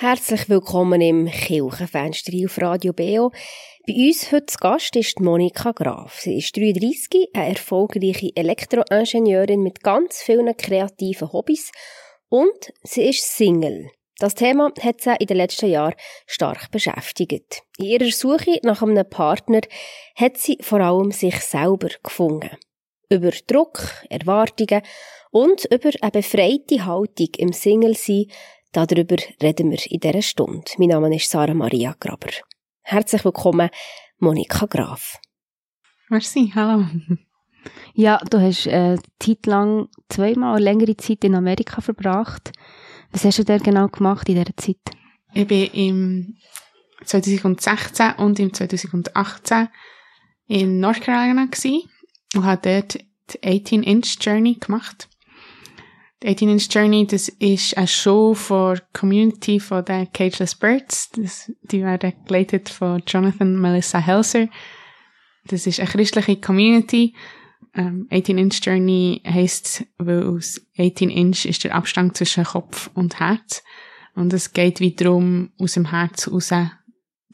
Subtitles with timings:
[0.00, 3.32] Herzlich willkommen im Kirchenfenster auf Radio Beo.
[3.86, 6.20] Bei uns heute zu Gast ist Monika Graf.
[6.20, 11.70] Sie ist 33, eine erfolgreiche Elektroingenieurin mit ganz vielen kreativen Hobbys
[12.30, 13.90] und sie ist Single.
[14.18, 15.92] Das Thema hat sie in den letzten Jahren
[16.26, 17.60] stark beschäftigt.
[17.76, 19.60] In ihrer Suche nach einem Partner
[20.16, 22.56] hat sie vor allem sich selber gefunden.
[23.10, 24.80] Über Druck, Erwartungen
[25.30, 28.28] und über eine befreite Haltung im Single-Sein
[28.72, 30.70] Darüber reden wir in dieser Stunde.
[30.78, 32.30] Mein Name ist Sarah Maria Graber.
[32.82, 33.68] Herzlich willkommen,
[34.18, 35.18] Monika Graf.
[36.08, 36.86] Merci, hallo.
[37.94, 42.52] Ja, du hast äh, Zeit lang, zweimal längere Zeit in Amerika verbracht.
[43.10, 44.78] Was hast du da genau gemacht in dieser Zeit?
[45.34, 46.36] Ich bin im
[47.04, 49.68] 2016 und im 2018
[50.46, 51.48] in North Carolina
[52.36, 55.09] und habe dort die 18-Inch-Journey gemacht.
[56.22, 61.10] Die 18 Inch Journey, das ist eine Show für die Community von den Cageless Birds.
[61.12, 64.48] Das, die werden geleitet von Jonathan Melissa Helser.
[65.46, 67.14] Das ist eine christliche Community.
[67.74, 73.18] Ähm, 18 Inch Journey heisst, weil aus 18 Inch ist der Abstand zwischen Kopf und
[73.18, 73.62] Herz.
[74.14, 76.52] Und es geht wie darum, aus dem Herz raus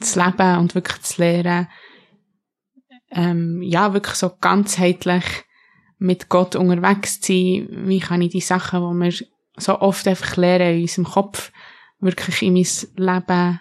[0.01, 1.69] zu leben und wirklich zu lernen,
[3.11, 5.25] ähm, ja, wirklich so ganzheitlich
[5.99, 10.37] mit Gott unterwegs zu sein, wie kann ich die Sachen, die wir so oft einfach
[10.37, 11.53] lernen in unserem Kopf,
[12.01, 12.67] wirklich in mein
[12.97, 13.61] Leben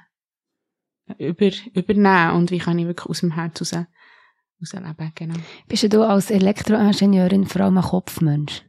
[1.17, 3.85] über, übernehmen und wie kann ich wirklich aus dem Herz raus,
[4.61, 5.35] rausleben, genau.
[5.67, 8.63] Bist du als Elektroingenieurin vor allem ein Kopfmensch?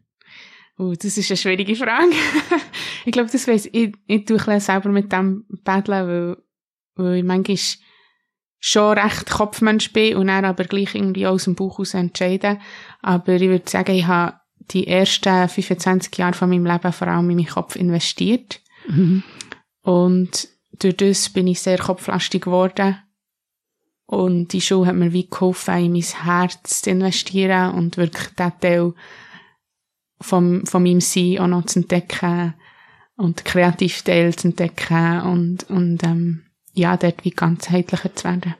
[0.79, 2.13] Oh, das ist eine schwierige Frage.
[3.07, 6.37] ich glaube, das weiss ich, ich tue selber mit dem Paddeln, weil,
[6.97, 7.57] weil ich manchmal
[8.59, 12.61] schon recht Kopfmensch bin und dann aber gleich irgendwie aus dem Bauch aus entscheiden.
[13.03, 14.35] Aber ich würde sagen, ich habe
[14.71, 18.61] die ersten 25 Jahre von meinem Leben vor allem in meinen Kopf investiert.
[18.89, 19.23] Mhm.
[19.83, 20.49] Und
[20.79, 22.99] durch das bin ich sehr kopflastig geworden.
[24.07, 28.53] Und die Schule hat mir wie geholfen, in mein Herz zu investieren und wirklich den
[28.61, 28.95] Teil
[30.21, 32.55] vom, von meinem Sein auch noch zu entdecken
[33.17, 36.46] und Kreativteil zu entdecken und, und ähm,
[36.77, 38.55] ja, dort wie ganzheitlicher zu werden.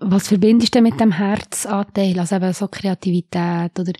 [0.00, 2.18] Was verbindest du mit dem Herzanteil?
[2.18, 3.92] Also eben so Kreativität oder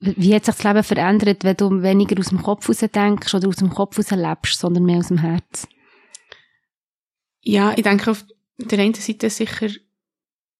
[0.00, 3.48] wie hat sich das Leben verändert, wenn du weniger aus dem Kopf heraus denkst oder
[3.48, 5.68] aus dem Kopf heraus lebst, sondern mehr aus dem Herz?
[7.40, 8.24] Ja, ich denke auf
[8.58, 9.68] der einen Seite sicher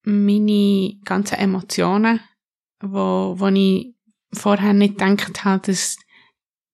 [0.05, 2.21] meine ganzen Emotionen,
[2.81, 3.94] wo, wo ich
[4.32, 5.99] vorher nicht gedacht habe, dass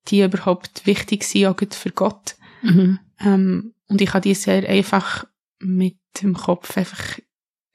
[0.08, 2.36] die überhaupt wichtig sind, auch für Gott.
[2.62, 2.98] Mhm.
[3.20, 5.26] Ähm, und ich habe die sehr einfach
[5.60, 7.18] mit dem Kopf einfach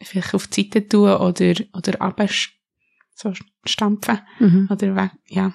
[0.01, 2.27] vielleicht auf die Seite tun oder, oder runter
[3.15, 3.33] so
[3.65, 4.19] stampfen.
[4.39, 4.67] Mhm.
[4.69, 5.53] Oder weg, ja.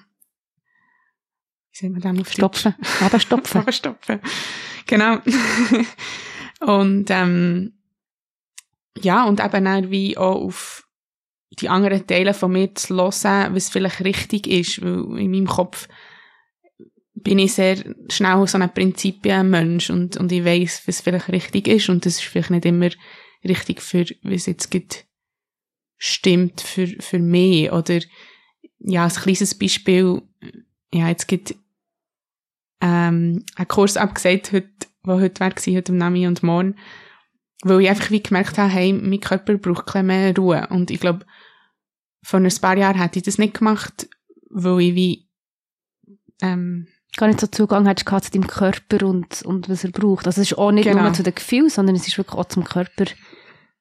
[1.71, 2.75] Wie sehen wir dann auf Stopfen.
[3.01, 3.59] Runterstopfen.
[3.59, 4.21] Runterstopfen.
[4.87, 5.19] genau.
[6.61, 7.79] und, ähm,
[9.01, 10.89] ja, und eben auch wie auch auf
[11.51, 15.89] die anderen Teile von mir zu hören, was vielleicht richtig ist, weil in meinem Kopf
[17.23, 17.77] bin ich sehr
[18.11, 22.25] schnell so ein Prinzipienmensch und, und ich weiss, was vielleicht richtig ist und das ist
[22.25, 22.91] vielleicht nicht immer
[23.45, 25.07] richtig für, wie es jetzt gibt,
[25.97, 27.73] stimmt für, für mich.
[27.73, 28.01] Oder
[28.79, 30.23] ja, ein kleines Beispiel,
[30.93, 31.55] ja, jetzt gibt
[32.81, 34.71] ähm, ein Kurs abgesagt, heute,
[35.03, 36.77] wo heute war, heute am Nami und morgen,
[37.63, 40.67] weil ich einfach wie gemerkt habe, hey, mein Körper braucht ein mehr Ruhe.
[40.71, 41.27] Und ich glaube,
[42.23, 44.09] vor ein paar Jahren hätte ich das nicht gemacht,
[44.51, 45.29] weil ich wie
[46.41, 46.87] ähm,
[47.17, 50.27] gar nicht so Zugang hast zu deinem Körper und, und was er braucht.
[50.27, 51.03] Also es ist auch nicht genau.
[51.03, 53.07] nur zu den Gefühlen, sondern es ist wirklich auch zum Körper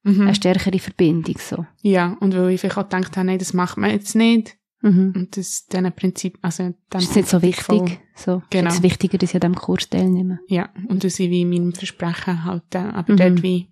[0.03, 0.21] mhm.
[0.21, 1.37] eine stärkere Verbindung.
[1.37, 1.65] So.
[1.81, 4.57] Ja, und weil ich vielleicht auch gedacht habe, nein, das macht man jetzt nicht.
[4.81, 5.13] Mhm.
[5.15, 7.99] Und das diesen Prinzip, also das ist nicht so wichtig.
[8.15, 8.43] So.
[8.49, 8.69] Genau.
[8.69, 10.39] Es ist wichtiger, dass ich an diesem Kurs teilnehme.
[10.47, 12.79] Ja, und dass ich wie meinem Versprechen halte.
[12.93, 13.17] Aber mhm.
[13.17, 13.69] dort wie,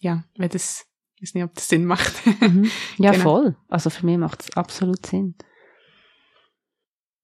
[0.00, 0.86] ja, wenn das,
[1.16, 2.12] ich weiß nicht, ob das Sinn macht.
[2.40, 2.70] Mhm.
[2.98, 3.22] Ja, genau.
[3.22, 3.56] voll.
[3.68, 5.34] Also für mich macht es absolut Sinn.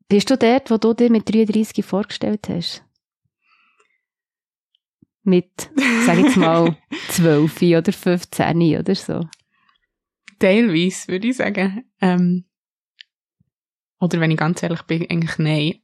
[0.09, 2.83] Bist du dort, wo du dir mit 33 vorgestellt hast?
[5.23, 5.71] Mit,
[6.07, 6.79] sag ich jetzt mal,
[7.11, 9.29] 12 oder 15 oder so?
[10.39, 11.85] Teilweise, würde ich sagen.
[12.01, 12.47] Ähm,
[14.01, 15.75] oder wenn ich ganz ehrlich bin, eigentlich nein.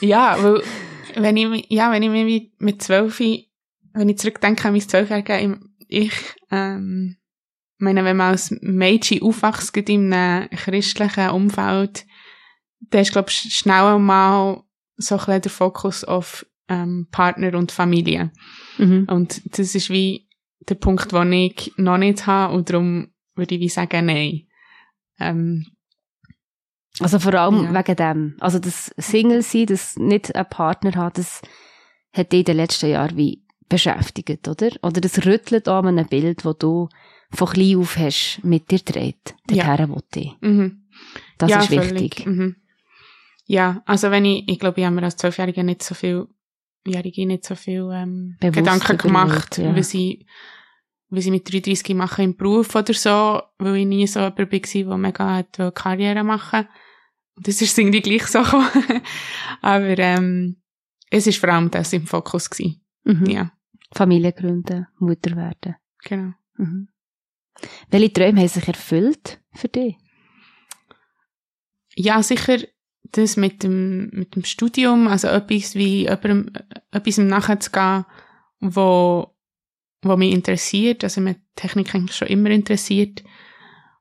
[0.00, 0.62] ja, weil,
[1.14, 3.20] wenn ich, ja, wenn ich mir mit 12,
[3.92, 6.14] wenn ich zurückdenke an mein 12-Jährige, ich,
[6.50, 7.18] ähm,
[7.76, 12.06] meine, wenn man als Mädchen aufwächst, in einem christlichen Umfeld,
[12.80, 14.62] da ist, glaube ich, schnell mal
[14.96, 18.30] so ein bisschen der Fokus auf ähm, Partner und Familie.
[18.78, 19.06] Mhm.
[19.08, 20.28] Und das ist wie
[20.68, 24.46] der Punkt, den ich noch nicht habe und darum würde ich wie sagen, nein.
[25.18, 25.66] Ähm,
[27.00, 27.74] also vor allem ja.
[27.74, 28.36] wegen dem.
[28.40, 31.42] Also das Single sein, das nicht einen Partner hat, das
[32.12, 34.70] hat in den letzten Jahren wie beschäftigt, oder?
[34.82, 36.88] Oder das rüttelt an einem Bild, das du
[37.30, 39.34] von klein auf hast mit dir dreht.
[39.50, 39.76] Ja.
[39.76, 40.36] Dorthin will ich.
[40.40, 40.88] Mhm.
[41.36, 42.26] Das ja, ist wichtig.
[42.26, 42.56] Mhm.
[43.48, 46.28] Ja, also wenn ich, ich glaube, ich habe mir als Zwölfjährige nicht so viel,
[46.86, 49.74] Jährige nicht so viel ähm, Bewusst Gedanken gemacht, ja.
[49.74, 50.26] wie sie,
[51.08, 54.60] wie sie mit 33 machen im Beruf oder so, weil ich nie so jemand war,
[54.60, 56.68] der mega hat wollte Karriere machen.
[57.36, 58.68] Und das ist irgendwie gleich so gekommen.
[59.62, 60.60] Aber ähm,
[61.10, 62.82] es ist vor allem das im Fokus gewesen.
[63.04, 63.26] Mhm.
[63.30, 63.52] Ja,
[63.92, 65.76] Familie gründen, Mutter werden.
[66.04, 66.34] genau.
[66.58, 66.88] Mhm.
[67.88, 69.96] Welche Träume haben sich erfüllt für dich?
[71.96, 72.58] Ja, sicher
[73.12, 78.04] das mit dem, mit dem Studium, also etwas wie etwas nachzugehen,
[78.60, 79.34] wo,
[80.02, 83.22] wo mich interessiert, also mich Technik eigentlich schon immer interessiert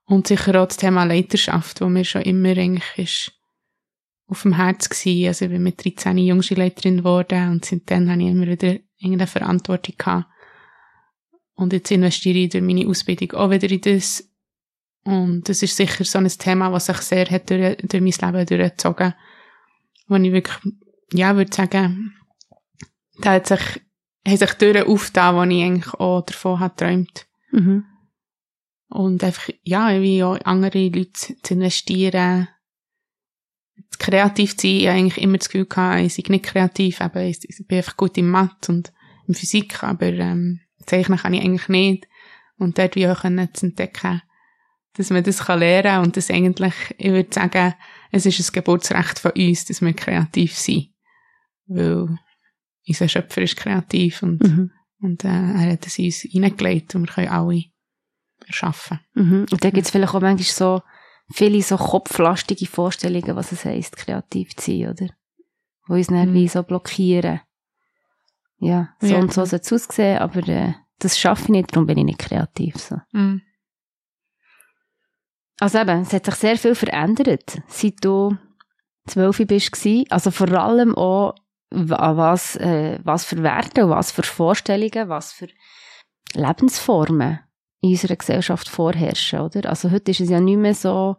[0.05, 3.31] und sicher auch das Thema Leiterschaft, wo mir schon immer eigentlich ist
[4.27, 5.27] auf dem Herz gewesen.
[5.27, 9.95] Also ich bin mit 13 Jungschulleiterin geworden und seitdem habe ich immer wieder irgendeine Verantwortung
[9.97, 10.27] gehabt.
[11.55, 14.26] Und jetzt investiere ich durch meine Ausbildung auch wieder in das.
[15.07, 18.45] Und das ist sicher so ein Thema, was sich sehr hat durch, durch mein Leben
[18.45, 19.13] durchgezogen.
[20.09, 20.73] Wo ich wirklich,
[21.13, 22.13] ja, würde sagen,
[23.21, 23.61] da hat sich,
[24.27, 27.25] hat sich Türen aufgetan, wo ich eigentlich auch davon habe geträumt.
[27.51, 27.85] Mhm.
[28.89, 32.49] Und einfach, ja, wie auch andere Leute zu investieren,
[33.99, 34.75] kreativ zu sein.
[34.75, 37.77] Ich habe eigentlich immer das Gefühl gehabt, ich sei nicht kreativ, aber ich, ich bin
[37.77, 38.91] einfach gut in Mathe und
[39.25, 42.07] in Physik, aber ähm, zeichnen kann ich eigentlich nicht.
[42.57, 44.21] Und dort wie auch können zu entdecken,
[44.97, 47.73] dass man das kann lernen kann und das eigentlich, ich würde sagen,
[48.11, 50.89] es ist ein Geburtsrecht von uns, dass wir kreativ sind.
[51.67, 52.17] Weil
[52.87, 54.71] unser Schöpfer ist kreativ und, Mhm.
[55.01, 57.63] und äh, er hat es uns hineingelegt und wir können alle
[58.45, 58.99] erschaffen.
[59.13, 59.45] Mhm.
[59.51, 60.81] Und da gibt es vielleicht auch manchmal so
[61.33, 65.07] viele so kopflastige Vorstellungen, was es heisst, kreativ zu sein, oder?
[65.87, 66.33] Wo uns dann Mhm.
[66.33, 67.41] wie so blockieren.
[68.59, 69.17] Ja, so Ja.
[69.19, 72.19] und so soll es aussehen, aber äh, das schaffe ich nicht, darum bin ich nicht
[72.19, 72.77] kreativ.
[72.77, 72.95] So.
[73.11, 73.41] Mhm.
[75.59, 78.37] Also eben, es hat sich sehr viel verändert, seit du
[79.07, 79.75] zwölf bist.
[80.09, 81.33] Also vor allem auch,
[81.71, 85.47] wa- was, äh, was für Werte, was für Vorstellungen, was für
[86.33, 87.39] Lebensformen
[87.81, 89.69] in unserer Gesellschaft vorherrschen, oder?
[89.69, 91.15] Also heute ist es ja nicht mehr so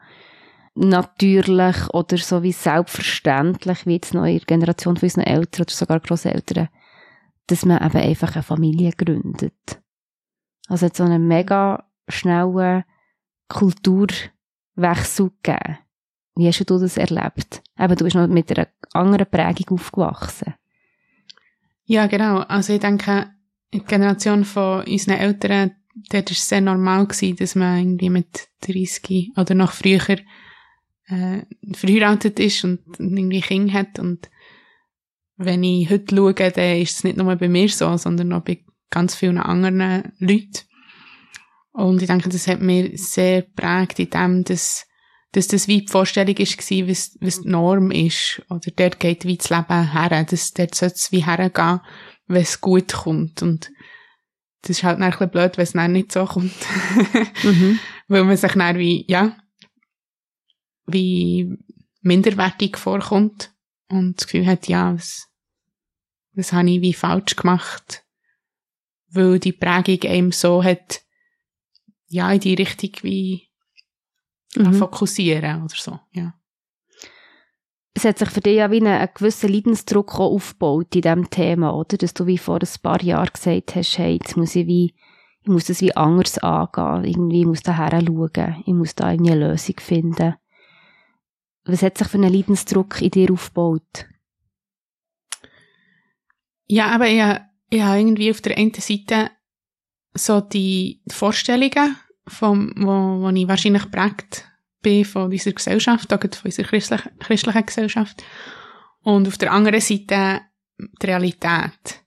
[0.74, 5.98] natürlich oder so wie selbstverständlich, wie jetzt noch in Generation von unseren Eltern oder sogar
[6.00, 6.68] Grosseltern,
[7.48, 9.80] dass man eben einfach eine Familie gründet.
[10.68, 12.84] Also hat so einen mega schnellen
[13.48, 15.78] Kulturwechsel gegeben.
[16.36, 17.62] Wie hast du das erlebt?
[17.78, 20.54] Eben, du bist noch mit einer anderen Prägung aufgewachsen.
[21.84, 22.40] Ja, genau.
[22.40, 23.30] Also ich denke,
[23.70, 25.72] in der Generation von unseren Eltern,
[26.10, 30.18] dort war es sehr normal, gewesen, dass man irgendwie mit 30 oder noch früher
[31.06, 31.42] äh,
[31.72, 33.98] verheiratet ist und irgendwie Kinder hat.
[33.98, 34.30] Und
[35.36, 38.64] wenn ich heute schaue, dann ist es nicht nur bei mir so, sondern auch bei
[38.90, 40.67] ganz vielen anderen Leuten.
[41.78, 44.84] Und ich denke, das hat mir sehr geprägt in dem, dass,
[45.30, 48.42] dass das wie die Vorstellung ist, war, was, was die Norm ist.
[48.50, 50.26] Oder dort geht wie das Leben her.
[50.28, 51.80] Das, dort sollte es wie hergehen,
[52.26, 53.42] wenn es gut kommt.
[53.42, 53.70] Und
[54.62, 56.52] das ist halt dann ein bisschen blöd, wenn es dann nicht so kommt.
[57.44, 57.78] Mhm.
[58.08, 59.36] Weil man sich dann wie, ja,
[60.86, 61.56] wie
[62.00, 63.52] minderwertig vorkommt
[63.88, 65.28] und das Gefühl hat, ja, was,
[66.32, 68.02] was habe ich wie falsch gemacht,
[69.10, 71.02] weil die Prägung einem so hat,
[72.08, 73.48] ja, in die Richtung wie
[74.56, 74.72] Mhm.
[74.74, 76.32] fokussieren oder so, ja.
[77.92, 81.28] es hat sich für dich ja wie einen, einen gewissen Leidensdruck auch aufgebaut in diesem
[81.28, 81.98] Thema, oder?
[81.98, 84.94] Dass du wie vor ein paar Jahren gesagt hast, hey, jetzt muss ich wie,
[85.42, 89.32] ich muss das wie anders angehen, irgendwie, ich muss da schauen, ich muss da irgendwie
[89.32, 90.34] eine Lösung finden.
[91.64, 94.06] Was hat sich für einen Leidensdruck in dir aufgebaut?
[96.66, 97.20] Ja, aber ich,
[97.70, 99.30] ich habe irgendwie auf der einen Seite
[100.14, 101.96] so die Vorstellungen,
[102.26, 104.44] vom, wo, wo ich wahrscheinlich geprägt
[104.82, 108.22] bin von dieser Gesellschaft, auch von unserer christlichen, christlichen Gesellschaft.
[109.02, 110.40] Und auf der anderen Seite
[110.78, 112.02] die Realität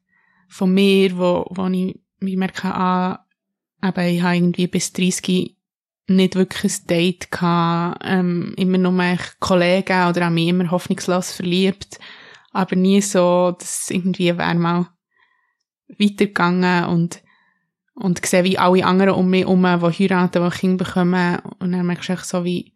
[0.47, 3.25] von mir, wo, wo ich, ich merke, ah,
[3.83, 5.57] eben, ich habe irgendwie bis 30
[6.07, 11.99] nicht wirklich ein Date gehabt, ähm, immer nur Kollegen oder auch mich immer hoffnungslos verliebt,
[12.51, 14.87] aber nie so, dass irgendwie wäre mal
[15.87, 17.21] weitergegangen und
[17.93, 21.39] und sehe, wie alle anderen um mich herum, die heiraten, die Kinder bekommen.
[21.59, 22.73] Und dann merkst du so, wie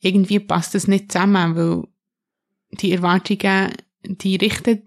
[0.00, 1.84] irgendwie passt das nicht zusammen, weil
[2.80, 3.72] die Erwartungen,
[4.04, 4.82] die richten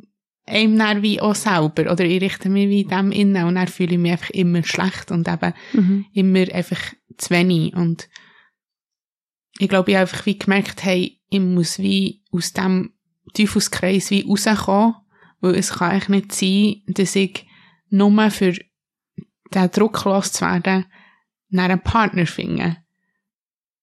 [0.45, 1.91] einem dann wie auch selber.
[1.91, 5.11] Oder ich richte mich wie dem innen und dann fühle ich mich einfach immer schlecht
[5.11, 6.05] und eben Mhm.
[6.13, 6.81] immer einfach
[7.17, 7.73] zu wenig.
[7.75, 8.09] Und
[9.59, 12.93] ich glaube, ich habe einfach wie gemerkt, hey, ich muss wie aus dem
[13.33, 14.95] Teufelskreis wie rauskommen,
[15.39, 17.45] weil es kann eigentlich nicht sein, dass ich
[17.89, 18.53] nur für
[19.55, 20.85] den Druck loszuwerden,
[21.49, 22.77] nach einem Partner finden.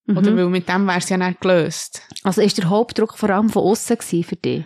[0.07, 0.17] Mhm.
[0.17, 2.03] Oder weil mit dem wäre es ja nicht gelöst.
[2.23, 4.65] Also ist der Hauptdruck vor allem von außen für dich?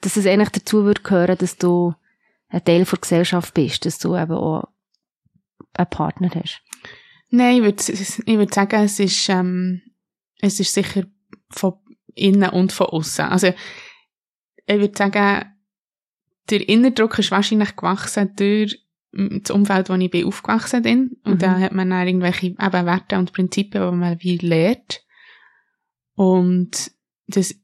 [0.00, 1.94] Dass es eigentlich dazu würde gehören, dass du
[2.48, 4.68] ein Teil der Gesellschaft bist, dass du eben auch
[5.74, 6.62] einen Partner hast.
[7.30, 9.82] Nein, ich würde, ich würde sagen, es ist, ähm,
[10.40, 11.04] es ist sicher
[11.50, 11.74] von
[12.14, 13.26] innen und von außen.
[13.26, 13.48] Also,
[14.66, 15.52] ich würde sagen,
[16.50, 18.85] der Innerdruck ist wahrscheinlich gewachsen durch
[19.16, 21.16] das Umfeld, wo ich bin aufgewachsen bin.
[21.24, 21.38] Und Mhm.
[21.38, 25.02] da hat man dann irgendwelche eben Werte und Prinzipien, die man wie lernt.
[26.14, 26.92] Und
[27.26, 27.54] das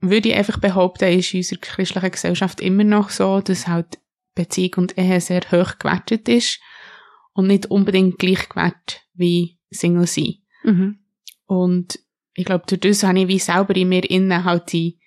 [0.00, 3.98] würde ich einfach behaupten, ist in unserer christlichen Gesellschaft immer noch so, dass halt
[4.34, 6.60] Beziehung und Ehe sehr hoch gewertet ist
[7.32, 10.34] und nicht unbedingt gleich gewertet wie Single sein.
[10.62, 10.98] Mhm.
[11.46, 11.98] Und
[12.34, 15.00] ich glaube, durch das habe ich wie selber in mir innen halt die,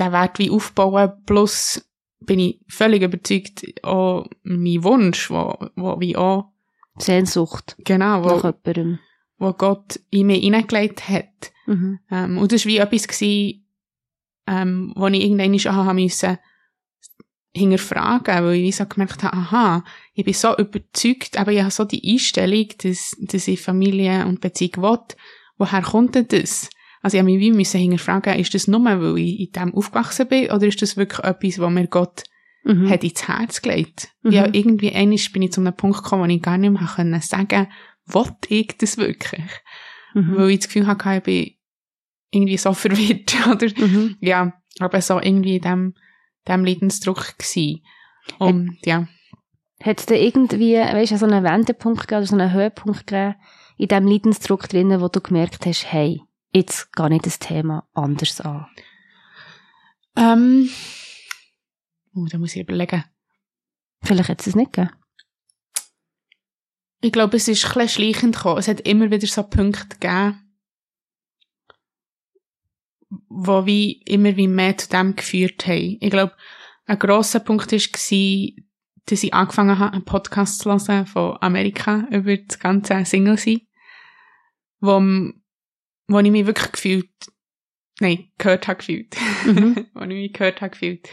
[0.00, 1.85] den Wert wie aufbauen, plus
[2.20, 6.52] bin ich völlig überzeugt, auch mein Wunsch, wo, wo wie auch,
[6.98, 8.98] Sehnsucht genau, nach wo, jemandem.
[9.38, 11.52] wo Gott in mir hineingelegt hat.
[11.66, 11.98] Mhm.
[12.10, 13.66] Ähm, und das war wie etwas, gewesen,
[14.46, 16.38] ähm, wo ich irgendwann haben müssen
[17.54, 21.84] hinterfragen, weil ich so gemerkt habe, aha, ich bin so überzeugt, aber ich habe so
[21.84, 25.16] die Einstellung, dass, dass ich Familie und Beziehung will.
[25.56, 26.68] Woher kommt denn das?
[27.06, 30.26] Also ich habe mich wie müssen hinterfragen, ist das nur, weil ich in dem aufgewachsen
[30.26, 32.24] bin, oder ist das wirklich etwas, was mir Gott
[32.64, 32.90] Mhm.
[32.90, 34.08] hat ins Herz gelegt?
[34.24, 34.32] Mhm.
[34.32, 37.20] Ja, irgendwie einmal bin ich zu einem Punkt gekommen, wo ich gar nicht mehr können
[37.20, 37.68] sagen
[38.06, 39.44] will ich das wirklich?
[40.14, 40.36] Mhm.
[40.36, 41.50] Weil ich das Gefühl hatte, ich bin
[42.32, 43.68] irgendwie so verwirrt, oder?
[43.80, 44.16] Mhm.
[44.18, 45.94] ja, aber so irgendwie in dem,
[46.48, 47.84] dem Leidensdruck gsi.
[48.40, 49.06] Und, ja.
[49.80, 53.36] Hat es da irgendwie, weißt du, so einen Wendepunkt gegeben oder so einen Höhepunkt gegeben
[53.78, 56.20] in diesem Leidensdruck drinnen, wo du gemerkt hast, hey,
[56.56, 58.66] jetzt gehe ich das Thema anders an?
[60.16, 60.70] Ähm,
[62.14, 63.04] oh, da muss ich überlegen.
[64.02, 64.94] Vielleicht hat es es nicht gegeben.
[67.00, 68.58] Ich glaube, es ist ein bisschen schleichend gekommen.
[68.58, 70.46] Es hat immer wieder so Punkte gegeben,
[73.28, 75.98] wo wie immer wie mehr zu dem geführt haben.
[76.00, 76.34] Ich glaube,
[76.86, 78.64] ein grosser Punkt war,
[79.06, 83.60] dass ich angefangen habe, einen Podcast zu hören von Amerika über das ganze Single sein,
[84.80, 85.00] wo,
[86.08, 87.10] wo ich mich wirklich gefühlt,
[88.00, 89.86] nein, gehört habe gefühlt, Mhm.
[89.94, 91.08] wo ich mich gehört habe gefühlt,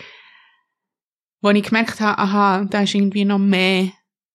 [1.41, 3.91] wo ich gemerkt habe, aha, da ist irgendwie noch mehr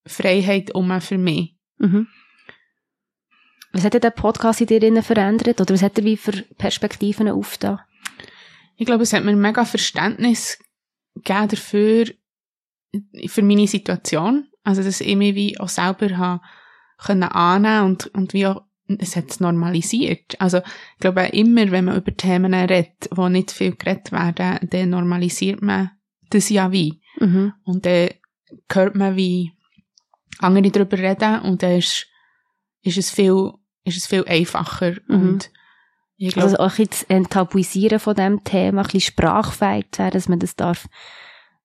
[0.06, 1.56] Freiheit um für mich.
[1.78, 2.08] Mhm.
[3.72, 5.60] Was hat der Podcast in dir verändert?
[5.60, 7.80] Oder was hat er wie für Perspektiven aufgetan?
[8.76, 10.58] Ich glaube, es hat mir mega Verständnis
[11.14, 12.06] gegeben dafür,
[13.26, 14.48] für meine Situation.
[14.62, 16.42] Also, dass ich mich wie auch selber habe
[16.98, 18.62] können annehmen und, und wie auch,
[18.99, 20.40] es hat es normalisiert.
[20.40, 24.90] Also, ich glaube, immer, wenn man über Themen redet, die nicht viel geredet werden, dann
[24.90, 25.90] normalisiert man
[26.30, 27.00] das ja wie.
[27.21, 27.52] Mhm.
[27.64, 28.11] Und dann
[28.73, 29.52] hört man, wie
[30.38, 32.07] andere darüber reden und dann ist,
[32.83, 33.52] ist es viel,
[33.85, 34.92] ist es viel einfacher.
[35.09, 35.14] Mhm.
[35.21, 35.50] Und
[36.16, 40.28] ich glaube, Also auch jetzt enttabuisieren von dem Thema, ein bisschen sprachfähig zu werden, dass
[40.28, 40.88] man das darf,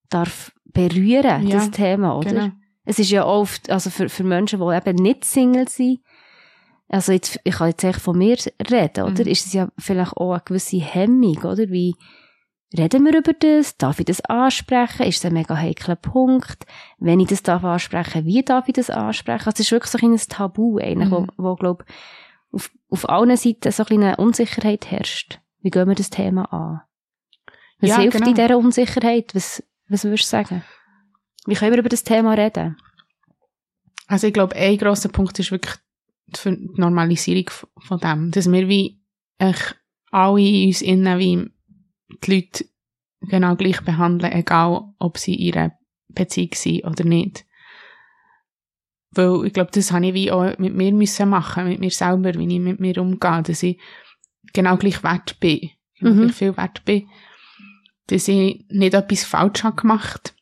[0.09, 2.29] darf berühren, Ja, das Thema, oder?
[2.29, 2.49] genau.
[2.85, 6.01] Es ist ja oft, also für, für Menschen, die eben nicht Single sind,
[6.93, 8.37] also jetzt, ich kann jetzt echt von mir
[8.69, 9.23] reden, oder?
[9.23, 9.29] Mhm.
[9.31, 11.69] Ist es ja vielleicht auch eine gewisse Hemmung, oder?
[11.69, 11.95] Wie
[12.77, 13.77] reden wir über das?
[13.77, 15.07] Darf ich das ansprechen?
[15.07, 16.65] Ist es ein mega heikler Punkt?
[16.99, 19.45] Wenn ich das darf ansprechen, wie darf ich das ansprechen?
[19.47, 21.29] Also es ist wirklich so ein kleines Tabu eigentlich, Mhm.
[21.37, 21.83] wo, wo glaub,
[22.51, 25.39] auf, auf allen Seiten so ein eine Unsicherheit herrscht.
[25.61, 26.81] Wie gehen wir das Thema an?
[27.79, 28.29] Was Ja, hilft genau.
[28.29, 29.33] in dieser Unsicherheit?
[29.33, 30.63] Was, was würdest du sagen?
[31.47, 32.77] Wie können wir über das Thema reden?
[34.07, 35.75] Also ich glaube, ein grosser Punkt ist wirklich
[36.27, 37.49] die Normalisierung
[37.79, 38.31] von dem.
[38.31, 39.01] Dass wir wie
[39.37, 39.75] echt
[40.11, 41.51] alle in uns innen wie
[42.23, 42.65] die Leute
[43.21, 45.71] genau gleich behandeln, egal ob sie in ihrer
[46.09, 47.45] Beziehung sind oder nicht.
[49.11, 52.33] Weil ich glaube, das habe ich wie auch mit mir müssen machen, mit mir selber,
[52.33, 53.79] wie ich mit mir umgehe, dass ich
[54.53, 56.29] genau gleich wert bin, genau Mhm.
[56.29, 57.07] viel wert bin,
[58.07, 60.35] dass ich nicht etwas falsch habe gemacht,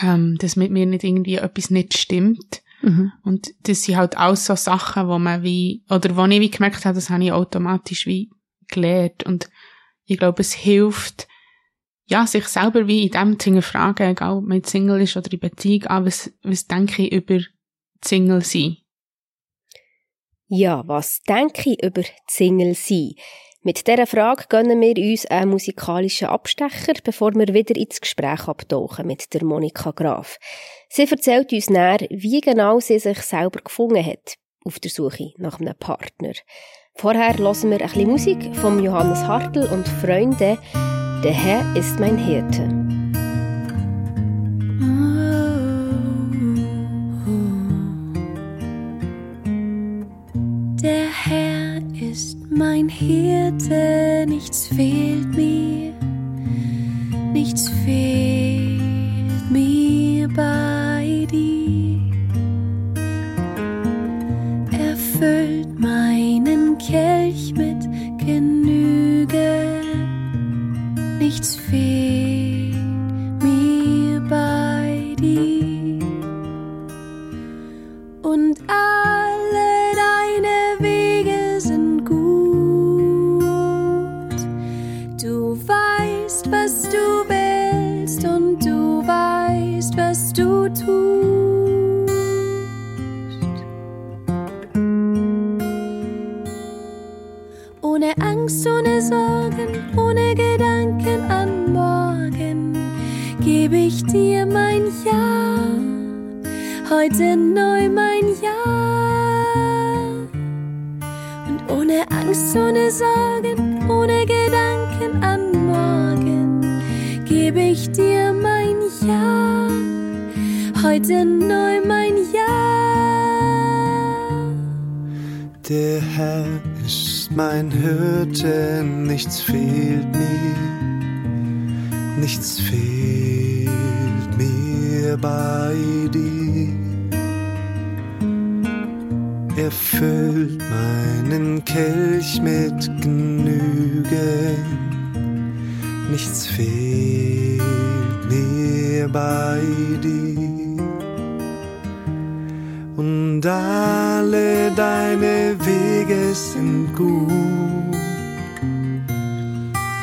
[0.00, 2.62] ähm, dass mit mir nicht irgendwie etwas nicht stimmt.
[2.82, 3.12] Mhm.
[3.24, 6.84] Und das sind halt alles so Sachen, wo man wie, oder wo ich wie gemerkt
[6.84, 8.30] habe, das habe ich automatisch wie
[8.68, 9.24] gelernt.
[9.24, 9.50] Und
[10.04, 11.28] ich glaube, es hilft,
[12.06, 15.32] ja, sich selber wie in dem zu fragen, egal ob man jetzt Single ist oder
[15.32, 17.40] in Beziehung, ah, was, was denke ich über
[18.02, 18.78] Single sein?
[20.48, 23.14] Ja, was denke ich über Single sein?
[23.62, 29.06] Mit dieser Frage gönnen wir uns einen musikalischen Abstecher, bevor wir wieder ins Gespräch abtauchen
[29.06, 30.38] mit der Monika Graf.
[30.92, 35.60] Sie erzählt uns näher, wie genau sie sich selber gefunden hat auf der Suche nach
[35.60, 36.32] einem Partner.
[36.96, 40.58] Vorher hören wir ein bisschen Musik von Johannes Hartl und Freunde.
[41.22, 42.68] Der Herr ist mein Hirte.
[50.82, 54.99] Der Herr ist mein Hirte, nichts fehlt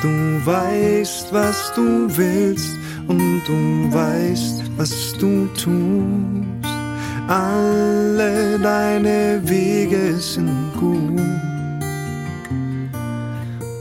[0.02, 2.76] Du weißt, was du willst
[3.08, 6.48] und du weißt, was du tust.
[7.28, 11.20] Alle deine Wege sind gut.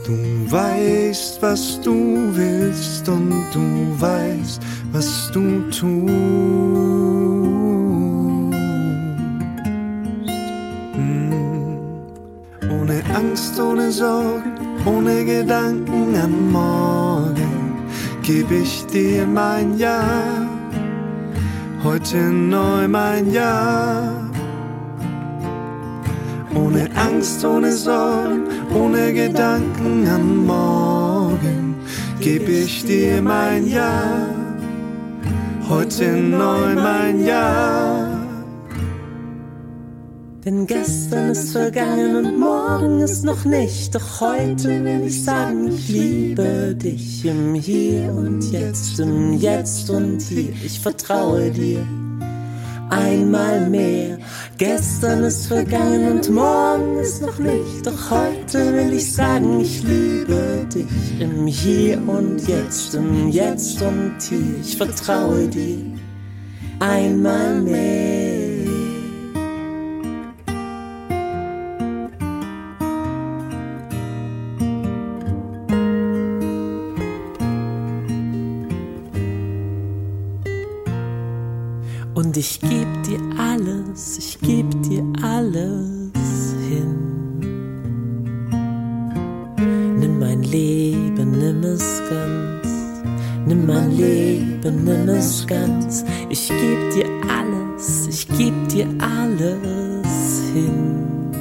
[0.05, 6.13] Du weißt, was du willst und du weißt, was du tust.
[10.97, 11.71] Mm.
[12.71, 14.56] Ohne Angst, ohne Sorgen,
[14.87, 17.75] ohne Gedanken an morgen,
[18.21, 20.01] geb ich dir mein Ja.
[21.83, 24.13] Heute neu mein Ja.
[26.55, 31.75] Ohne Angst, ohne Sorgen, ohne Gedanken an morgen,
[32.19, 34.03] geb ich dir mein Ja.
[35.69, 38.06] Heute neu mein Ja.
[40.47, 43.93] Denn gestern ist vergangen und morgen ist noch nicht.
[43.93, 50.21] Doch heute will ich sagen, ich liebe dich im Hier und Jetzt, im Jetzt und
[50.21, 50.53] Hier.
[50.63, 51.85] Ich vertraue dir
[52.89, 54.19] einmal mehr.
[54.57, 57.85] Gestern ist vergangen und morgen ist noch nicht.
[57.85, 64.15] Doch heute will ich sagen, ich liebe dich im Hier und Jetzt, im Jetzt und
[64.21, 64.61] Hier.
[64.61, 65.83] Ich vertraue dir
[66.79, 68.46] einmal mehr.
[98.47, 101.31] Geb dir alles hin.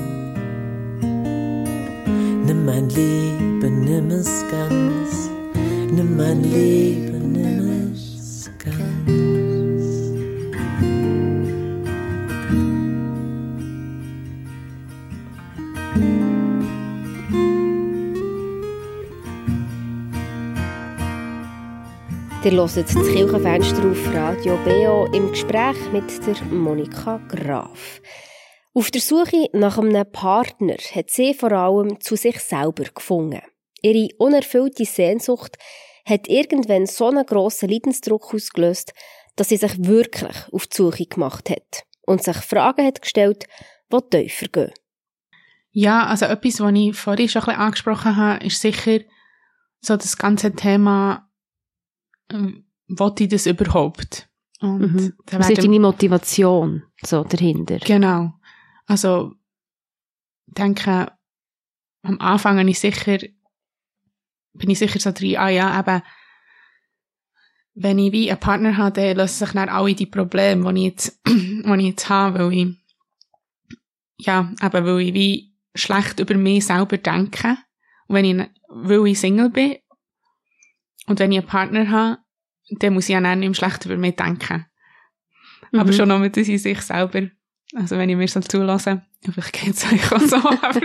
[2.47, 5.31] Nimm mein Leben, nimm es ganz.
[5.95, 7.16] Nimm mein Leben,
[22.47, 28.01] Ihr hört das Kirchenfenster auf Radio BO im Gespräch mit der Monika Graf.
[28.73, 33.41] Auf der Suche nach einem Partner hat sie vor allem zu sich selber gefunden.
[33.83, 35.57] Ihre unerfüllte Sehnsucht
[36.05, 38.93] hat irgendwann so einen grossen Leidensdruck ausgelöst,
[39.35, 43.49] dass sie sich wirklich auf die Suche gemacht hat und sich Fragen hat gestellt,
[43.93, 44.73] die tiefer gehen.
[45.73, 49.01] Ja, also etwas, was ich vorhin schon ein bisschen angesprochen habe, ist sicher
[49.81, 51.26] so das ganze Thema,
[52.31, 54.29] ähm, wollte ich das überhaupt?
[54.61, 55.12] Und Mhm.
[55.31, 57.79] Was ist deine Motivation so dahinter?
[57.79, 58.33] Genau.
[58.87, 59.35] Also,
[60.47, 61.12] ich denke,
[62.03, 63.19] am Anfang bin ich sicher,
[64.55, 66.03] bin ich sicher so drin, ah ja, eben,
[67.75, 70.93] wenn ich wie einen Partner habe, dann lösen sich dann alle die Probleme, die ich
[70.93, 72.77] jetzt, die ich jetzt habe, weil ich,
[74.19, 77.59] ja, eben, weil ich wie schlecht über mich selber denke.
[78.07, 79.77] Und wenn ich, weil ich Single bin,
[81.07, 82.19] und wenn ich einen Partner habe,
[82.71, 84.66] dann muss ich ja dann nicht mehr schlecht über mich denken.
[85.73, 85.92] Aber Mhm.
[85.92, 87.29] schon noch mit sich selber,
[87.75, 90.81] also wenn ich mir so zulasse, vielleicht geht es euch auch so, aber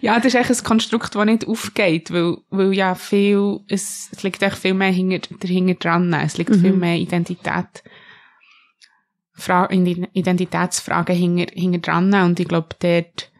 [0.00, 4.22] ja, das ist echt ein Konstrukt, das nicht aufgeht, weil, weil ja viel, es, es
[4.22, 6.60] liegt echt viel mehr hinter, dahinter dran, es liegt Mhm.
[6.60, 7.82] viel mehr Identität,
[9.32, 13.30] Fra Identitätsfragen hinter, hinter dran und ich glaube, dort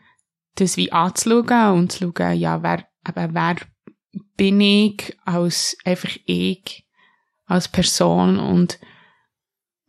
[0.57, 3.57] das wie anzuschauen und zu schauen, ja, wer, eben, wer
[4.37, 6.87] bin ich als einfach ich,
[7.47, 8.79] als Person und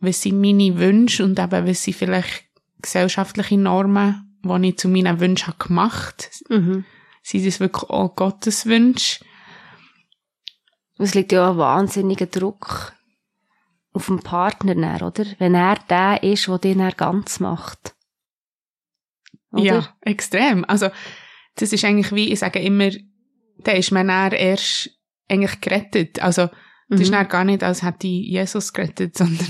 [0.00, 2.44] was sind meine Wünsche und eben, was sind vielleicht
[2.80, 6.84] gesellschaftliche Normen, die ich zu meinen Wünschen habe gemacht Mhm.
[7.22, 9.24] Sind das wirklich auch Gottes Wünsche?
[10.98, 12.94] Es liegt ja ein wahnsinniger Druck
[13.92, 15.24] auf den Partner, dann, oder?
[15.38, 17.94] Wenn er der ist, der den dann ganz macht.
[19.52, 19.62] Oder?
[19.62, 20.64] Ja, extrem.
[20.64, 20.90] Also,
[21.56, 22.90] das ist eigentlich wie, ich sage immer,
[23.64, 24.90] da ist man dann erst
[25.28, 26.22] eigentlich gerettet.
[26.22, 26.48] Also,
[26.88, 27.12] das ist Mhm.
[27.12, 29.46] dann gar nicht, als hätte Jesus gerettet, sondern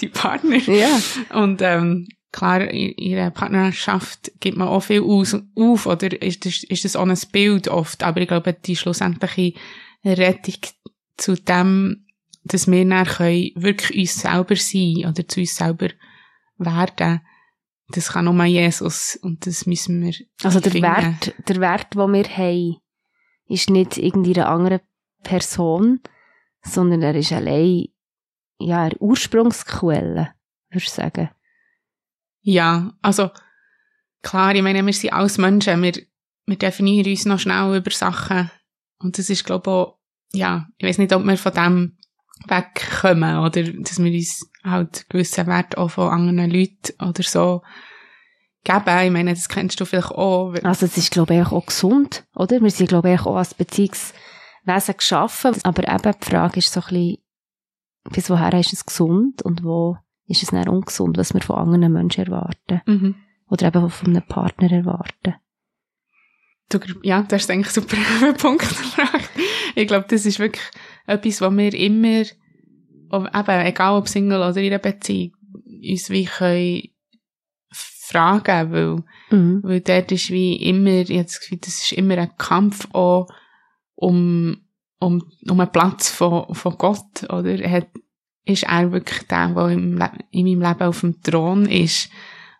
[0.00, 0.56] die Partner.
[0.56, 0.88] Ja.
[1.32, 6.64] Und ähm, klar, in ihrer Partnerschaft gibt man auch viel aus, auf, oder ist das,
[6.64, 9.52] ist das auch ein Bild oft, aber ich glaube, die schlussendliche
[10.04, 10.56] Rettung
[11.16, 12.06] zu dem,
[12.44, 15.88] dass wir dann können wirklich uns selber sein oder zu uns selber
[16.58, 17.20] werden,
[17.90, 20.86] das kann nur Jesus und das müssen wir Also der finden.
[20.88, 22.76] Wert, der Wert, den wir haben,
[23.52, 24.80] ist nicht irgendeine andere
[25.22, 26.00] Person,
[26.62, 27.88] sondern er ist allein,
[28.58, 30.34] ja, eine Ursprungsquelle,
[30.70, 31.30] würde ich sagen.
[32.40, 33.30] Ja, also
[34.22, 35.92] klar, ich meine, wir sind alles Menschen, wir,
[36.46, 38.50] wir definieren uns noch schnell über Sachen
[38.98, 39.98] und das ist glaube ich auch,
[40.32, 41.98] ja, ich weiß nicht, ob wir von dem
[42.48, 47.62] wegkommen oder dass wir uns halt gewissen Wert auch von anderen Leuten oder so
[48.64, 48.98] geben.
[49.04, 50.54] Ich meine, das kennst du vielleicht auch.
[50.62, 52.60] Also es ist, glaube ich, auch gesund, oder?
[52.60, 56.86] Wir sind, glaube ich, auch als Beziehungswesen geschaffen, aber eben die Frage ist so ein
[56.88, 57.18] bisschen,
[58.10, 59.96] bis woher ist es gesund und wo
[60.26, 63.14] ist es dann ungesund, was wir von anderen Menschen erwarten Mhm.
[63.48, 65.34] oder eben von einem Partner erwarten.
[66.68, 68.66] Du, ja, du hast eigentlich super einen Punkt.
[69.74, 70.64] Ich glaube, das ist wirklich
[71.06, 75.32] etwas, was wir immer, eben, egal ob Single oder in einer Beziehung,
[75.66, 76.82] uns wie können
[78.12, 79.60] fragen, weil, Mhm.
[79.62, 83.26] weil dort ist wie immer, ich habe das Gefühl, das ist immer ein Kampf auch
[83.94, 84.58] um,
[84.98, 87.56] um, um einen Platz von, von Gott, oder?
[87.70, 87.88] Hat,
[88.44, 92.10] ist er wirklich der, der im Le in meinem Leben auf dem Thron ist?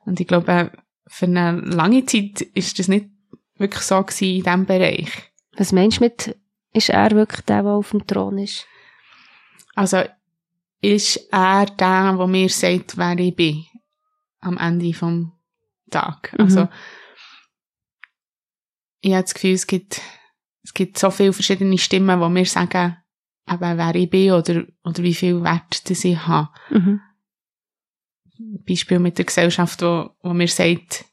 [0.06, 0.72] Und ich glaube,
[1.06, 3.06] für eine lange Zeit ist das nicht
[3.58, 5.10] wirklich so gewesen in diesem Bereich.
[5.56, 6.36] Was meinst du mit,
[6.72, 8.66] ist er wirklich der, der auf dem Thron ist?
[9.74, 10.02] Also,
[10.80, 13.64] ist er der, der mir sagt, wer ich bin?
[14.40, 15.32] Am Ende vom
[15.92, 16.32] Tag.
[16.32, 16.44] Mhm.
[16.44, 16.68] Also,
[19.00, 20.00] ich habe das Gefühl, es gibt,
[20.64, 22.96] es gibt so viele verschiedene Stimmen, die mir sagen,
[23.48, 26.50] eben, wer ich bin oder, oder wie viel Wert das ich habe.
[26.70, 27.00] Mhm.
[28.66, 31.04] Beispiel mit der Gesellschaft, wo, wo mir sagt,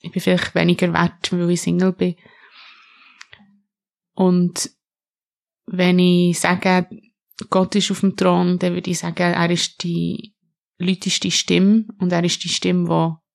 [0.00, 2.16] ich bin vielleicht weniger wert, weil ich Single bin.
[4.14, 4.70] Und
[5.66, 6.88] wenn ich sage,
[7.50, 10.34] Gott ist auf dem Thron, dann würde ich sagen, er ist die
[10.78, 13.27] lauteste Stimme und er ist die Stimme, die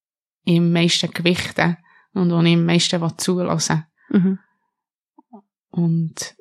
[0.46, 1.78] im meisten gewichte
[2.14, 4.38] und die ich am meisten zulassen Mhm.
[5.72, 6.36] und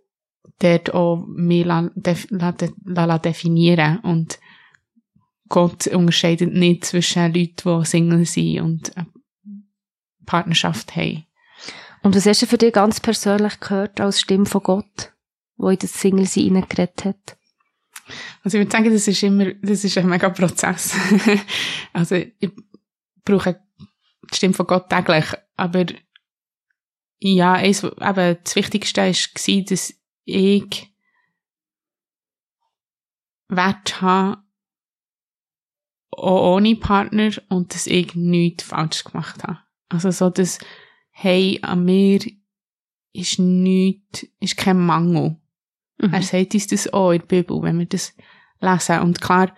[0.58, 4.38] dort auch mich la, def, la, la, la definieren und
[5.48, 9.06] Gott unterscheidet nicht zwischen Leuten, die Single sind und eine
[10.26, 11.24] Partnerschaft haben.
[12.02, 15.12] Und was hast du für dich ganz persönlich gehört als Stimme von Gott,
[15.56, 17.36] wo in das Single-Sein hineingeredet hat?
[18.42, 20.96] Also ich würde sagen, das ist immer, das ist ein mega Prozess.
[21.92, 22.50] also ich
[23.24, 23.60] brauche
[24.32, 25.86] die Stimme von Gott täglich, aber
[27.18, 30.92] ja, eins, eben, das Wichtigste war, dass ich
[33.48, 34.42] Wert habe,
[36.10, 39.60] auch ohne Partner und dass ich nichts falsch gemacht habe.
[39.88, 40.58] Also so, dass,
[41.10, 42.20] hey, an mir
[43.12, 45.36] ist nichts, ist kein Mangel.
[45.98, 46.12] Mhm.
[46.12, 48.14] Er sagt uns das auch in der Bibel, wenn wir das
[48.60, 49.00] lesen.
[49.00, 49.54] Und klar,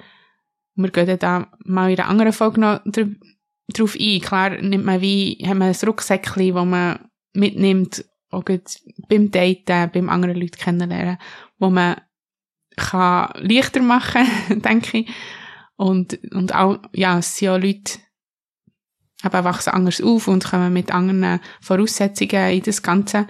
[0.74, 3.14] wir gehen da mal in einer anderen Folge noch dr-
[3.72, 4.20] drauf ein.
[4.20, 8.44] Klar nimmt man wie, haben wir ein Rucksäckchen, wo man mitnimmt, auch
[9.08, 11.18] beim Daten, beim anderen Leute kennenlernen,
[11.58, 12.00] wo man
[12.76, 14.26] kann leichter machen,
[14.62, 15.10] denke ich.
[15.76, 17.98] Und, und auch, ja, es sind ja Leute,
[19.24, 23.26] eben wachsen anders auf und kommen mit anderen Voraussetzungen in das Ganze.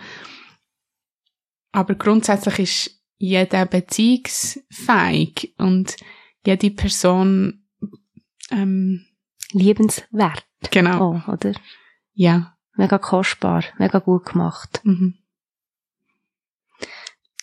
[1.73, 5.97] Aber grundsätzlich ist jeder beziehungsfähig und
[6.47, 7.67] jede Person,
[8.51, 9.07] ähm,
[9.55, 10.45] Liebenswert.
[10.71, 11.53] genau, Oh, oder?
[12.15, 12.51] ja.
[12.77, 14.81] Mega kostbar, mega gut gemacht.
[14.83, 15.15] Mhm.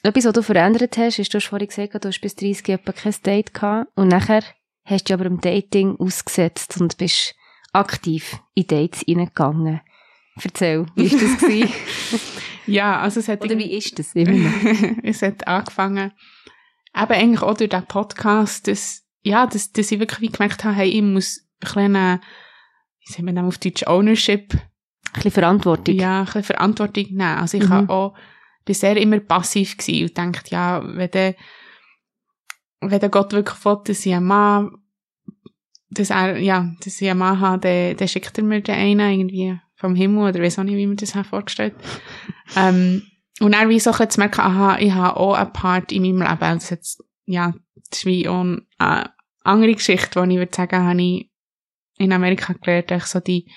[0.04, 2.92] Etwas, was du verändert hast, ist, du hast vorhin gesagt, du hast bis 30 etwa
[2.92, 4.44] kein Date gehabt und nachher
[4.84, 7.36] hast du aber im Dating ausgesetzt und bist
[7.72, 9.80] aktiv in Dates reingegangen.
[10.44, 11.72] Erzähl, wie ist das gewesen?
[12.68, 14.52] Ja, also es hat, Oder wie ist das immer
[15.04, 16.12] es hat angefangen,
[16.96, 20.90] eben eigentlich auch durch den Podcast, dass, ja, dass, dass ich wirklich gemerkt habe, hey,
[20.90, 22.22] ich muss ein kleine,
[23.06, 25.96] wie sagen wir das auf Deutsch, Ownership, Ein bisschen Verantwortung.
[25.96, 27.22] ja, ein bisschen Verantwortung nehmen.
[27.22, 27.70] Also ich Mhm.
[27.70, 28.14] habe auch,
[28.66, 31.36] bin sehr immer passiv gewesen und denkt, ja, wenn der,
[32.82, 34.72] wenn der Gott wirklich will, dass ich einen Mann
[35.94, 39.12] dass er, ja, dass ich einen Mann habe, der, der schickt er mir den einen
[39.20, 41.76] irgendwie vom Himmel oder weiß auch nicht, wie man das vorgestellt
[42.56, 43.04] ähm,
[43.42, 46.22] Und dann wie so ein zu merken, aha, ich habe auch einen Part in meinem
[46.22, 46.40] Leben.
[46.40, 47.54] Das, jetzt, ja,
[47.90, 48.40] das ist wie auch
[48.78, 49.12] eine
[49.44, 51.31] andere Geschichte, die ich würde sagen, habe ich
[52.02, 53.52] in Amerika gelernt, ich so die,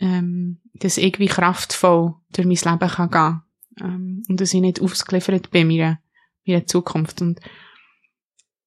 [0.00, 3.42] ähm, dass ich irgendwie kraftvoll durch mein Leben kann gehen
[3.80, 6.00] ähm, und dass ich nicht ausgeliefert bin meiner,
[6.46, 7.20] meiner Zukunft.
[7.20, 7.40] Und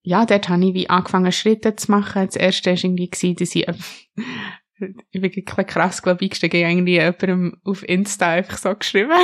[0.02, 2.26] ja, dort habe ich wie angefangen, Schritte zu machen.
[2.26, 3.74] Das erste war irgendwie, gewesen, dass ich, äh,
[5.12, 9.12] ich bin wirklich krass, glaube ich, eingestiegen, irgendwie jemandem auf Insta einfach so geschrieben.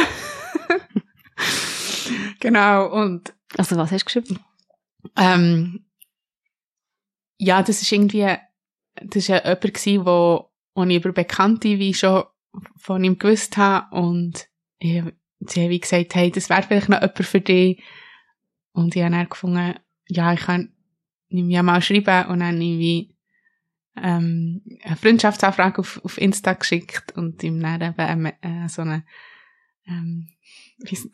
[2.40, 4.40] genau, und Also was hast du geschrieben?
[5.16, 5.86] ähm,
[7.40, 8.38] ja, das ist irgendwie,
[9.04, 12.24] das war ja jemand gewesen, wo, wo ich über Bekannte wie schon
[12.78, 14.48] von ihm gewusst habe und
[14.80, 15.04] ich,
[15.42, 17.82] sie haben wie gesagt, hey, das wäre vielleicht noch jemand für dich.
[18.72, 19.76] Und ich habe dann gefunden,
[20.08, 20.74] ja, ich kann
[21.30, 23.16] ihm ja mal schreiben und dann irgendwie
[23.96, 29.04] ähm, eine Freundschaftsanfrage auf, auf Insta geschickt und ihm dann eben äh, so eine
[29.88, 30.28] ähm,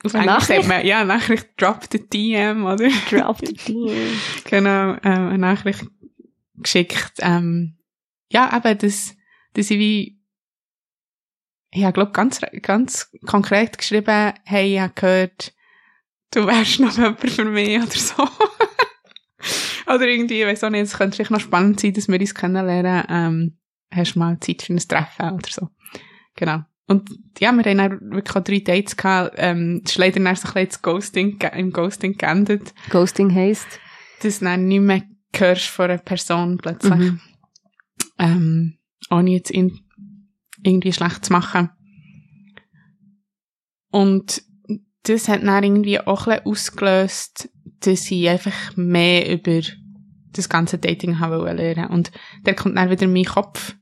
[0.03, 0.67] auf Eine Nachricht?
[0.67, 2.89] man, ja, Nachricht drop the DM, oder?
[3.09, 4.19] Drop the DM.
[4.49, 5.85] genau, ähm, eine Nachricht
[6.55, 7.13] geschickt.
[7.19, 7.77] Ähm,
[8.29, 9.15] ja, eben, das,
[9.53, 10.19] das ich wie,
[11.71, 15.53] ich habe, glaub, ganz, ganz konkret geschrieben, hey, ich habe gehört,
[16.31, 18.23] du wärst noch jemand für mich oder so.
[19.87, 22.35] oder irgendwie, ich weiß auch nicht, es könnte vielleicht noch spannend sein, dass wir uns
[22.35, 23.03] kennenlernen.
[23.09, 23.57] Ähm,
[23.91, 25.69] hast du mal Zeit für ein Treffen oder so.
[26.35, 26.63] Genau.
[26.87, 29.35] Und ja, wir haben dann wirklich auch drei Dates gehabt.
[29.37, 33.79] Ähm, das ist leider dann so ein bisschen das Ghosting, im Ghosting geendet Ghosting heisst.
[34.21, 35.03] dass dann nicht mehr
[35.39, 36.93] hörst von einer Person plötzlich.
[36.93, 37.19] Mhm.
[38.19, 38.77] Ähm,
[39.09, 39.79] ohne jetzt ihn
[40.61, 41.69] irgendwie schlecht zu machen.
[43.91, 44.41] Und
[45.03, 47.49] das hat dann irgendwie auch ein bisschen ausgelöst,
[47.81, 49.61] dass ich einfach mehr über
[50.31, 51.91] das ganze Dating haben wollte lernen.
[51.91, 52.11] Und
[52.43, 53.75] da kommt dann wieder mein Kopf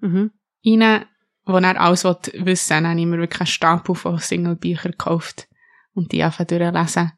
[0.00, 0.30] Mhm.
[0.64, 1.04] rein,
[1.44, 2.56] wo er alles wissen will.
[2.68, 5.48] Dann habe ich mir wirklich einen Stapel von Single-Büchern gekauft
[5.92, 7.12] und die einfach durchlesen.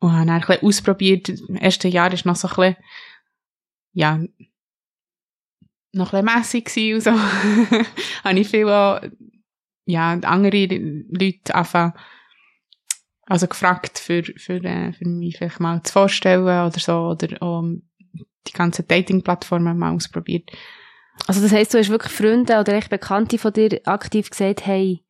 [0.00, 1.28] Und habe dann ein bisschen ausprobiert.
[1.28, 2.76] Im ersten Jahr war noch so ein bisschen,
[3.92, 4.20] ja,
[5.92, 7.10] noch ein bisschen mässig und so.
[8.24, 9.00] habe ich viel auch,
[9.84, 11.92] ja, andere Leute einfach,
[13.26, 17.62] also gefragt für, für, äh, für mich vielleicht mal zu vorstellen oder so, oder auch
[18.46, 20.50] die ganzen Dating-Plattformen mal ausprobiert.
[21.26, 25.04] Also das heisst, du hast wirklich Freunde oder echt Bekannte von dir aktiv gesagt, hey,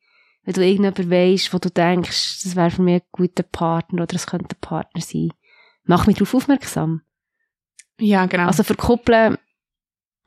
[0.44, 4.16] wenn du irgendjemand weisst, wo du denkst, das wäre für mich ein guter Partner oder
[4.16, 5.32] es könnte ein Partner sein,
[5.84, 7.02] mach mich darauf aufmerksam.
[7.98, 8.46] Ja, genau.
[8.46, 9.36] Also verkuppeln,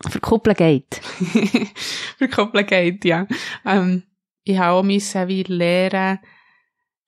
[0.01, 0.95] verkuppeln geht.
[2.17, 3.27] für Koppeln geht, ja.
[3.65, 4.03] Ähm,
[4.43, 6.19] ich habe auch müssen wie lernen,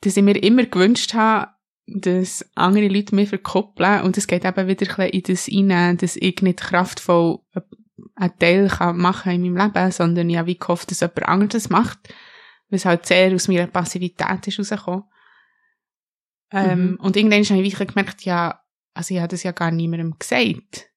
[0.02, 1.52] dass ich mir immer gewünscht habe,
[1.88, 5.98] dass andere Leute mich verkuppeln und es geht eben wieder ein bisschen in das rein,
[5.98, 7.40] dass ich nicht kraftvoll
[8.16, 11.64] einen Teil kann machen in meinem Leben, sondern ich habe wie gehofft, dass jemand anderes
[11.64, 12.00] das macht,
[12.70, 15.04] was halt sehr aus meiner Passivität ist rausgekommen.
[16.52, 16.96] Ähm, Mhm.
[17.00, 18.62] Und irgendwann habe ich wirklich gemerkt, ja,
[18.94, 20.90] also ich habe das ja gar niemandem gesagt.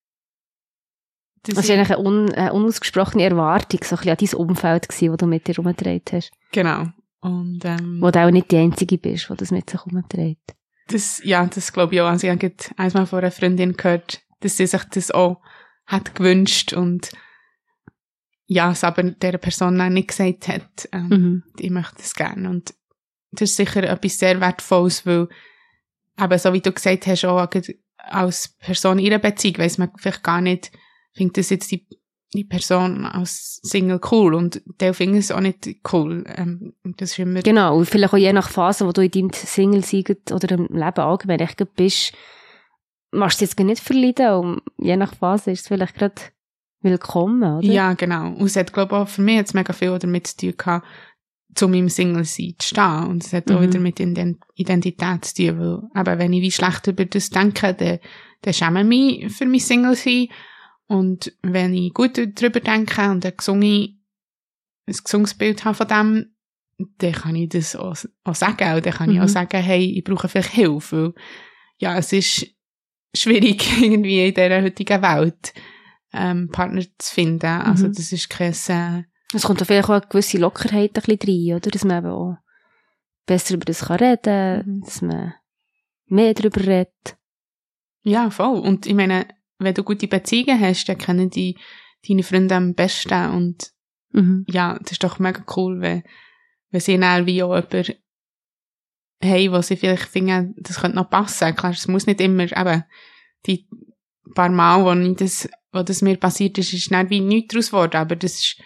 [1.43, 5.13] Das war eigentlich eine, un, eine unausgesprochene Erwartung, so ein bisschen an dein Umfeld gewesen,
[5.13, 6.31] wo du mit dir herumgedreht hast.
[6.53, 6.87] Genau.
[7.21, 10.39] Und, ähm, Wo du auch nicht die Einzige bist, die das mit sich herumdreht.
[10.89, 12.07] das, ja, das glaube ich auch.
[12.09, 15.41] Also ich habe einmal von einer Freundin gehört, dass sie sich das auch
[15.87, 17.11] hat gewünscht und
[18.51, 21.43] ja, es aber der Person auch nicht gesagt hat, ähm, Mhm.
[21.59, 22.49] ich möchte das gerne.
[22.49, 22.75] Und
[23.31, 25.29] das ist sicher etwas sehr Wertvolles, weil
[26.17, 27.47] aber so wie du gesagt hast, auch
[27.99, 30.73] als Person in ihrer Beziehung weiss man vielleicht gar nicht,
[31.13, 31.87] findet das jetzt die,
[32.35, 36.25] die Person als Single cool und der findet es auch nicht cool.
[36.27, 39.33] Ähm, das ist immer Genau, und vielleicht auch je nach Phase, wo du in deinem
[39.33, 42.15] single sein oder im Leben allgemein echt bist,
[43.13, 46.15] machst du es jetzt gar nicht verleiden und je nach Phase ist es vielleicht gerade
[46.81, 47.67] willkommen, oder?
[47.67, 48.29] Ja, genau.
[48.33, 50.87] Und es hat, glaube ich, auch für mich jetzt mega viel damit zu tun gehabt,
[51.55, 53.07] zu meinem Single-Sein zu stehen.
[53.09, 53.63] Und es hat auch Mhm.
[53.67, 57.75] wieder mit Ident- Identität zu tun, weil, aber wenn ich wie schlecht über das denke,
[57.75, 57.99] dann,
[58.43, 58.87] dann schäme ich
[59.23, 60.29] mich für mein Single-Sein.
[60.87, 63.89] Und wenn ich gut darüber denke und ein gesunge,
[64.87, 66.27] ein gesundes Bild habe von dem,
[66.99, 68.75] dann kann ich das auch, auch sagen.
[68.77, 69.23] Und dann kann ich Mhm.
[69.25, 71.13] auch sagen, hey, ich brauche vielleicht Hilfe.
[71.15, 71.23] Weil,
[71.79, 72.47] ja, es ist
[73.15, 75.53] schwierig irgendwie in dieser heutigen Welt,
[76.19, 77.47] ähm, Partner zu finden.
[77.47, 77.95] Also, Mhm.
[77.95, 79.05] das ist kein, äh,
[79.35, 81.19] Es kommt auch vielleicht auch eine gewisse Lockerheit ein bisschen
[81.51, 81.71] rein, oder?
[81.71, 82.37] Dass man eben auch
[83.27, 84.81] besser über das kann reden, Mhm.
[84.85, 85.35] dass man
[86.07, 87.17] mehr darüber redet.
[88.03, 88.59] ja, voll.
[88.61, 89.27] Und ich meine,
[89.59, 91.59] wenn du gute Beziehungen hast, dann kennen die
[92.09, 93.31] deine Freunde am besten.
[93.31, 93.73] Und
[94.13, 94.47] Mhm.
[94.49, 96.05] ja, das ist doch mega cool, wenn,
[96.71, 97.95] wenn sie dann wie auch jemanden
[99.23, 101.55] haben, wo sie vielleicht finden, das könnte noch passen.
[101.55, 102.87] Klar, es muss nicht immer, aber
[103.47, 103.69] die,
[104.35, 107.71] paar Mal, wo, ich das, wo das mir passiert ist, ist nicht wie nichts daraus
[107.71, 108.63] geworden, aber das ist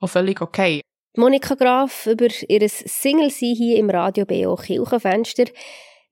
[0.00, 0.80] auch völlig okay.
[1.16, 5.44] Monika Graf über ihr Single-Sein hier im Radio BO Kirchenfenster.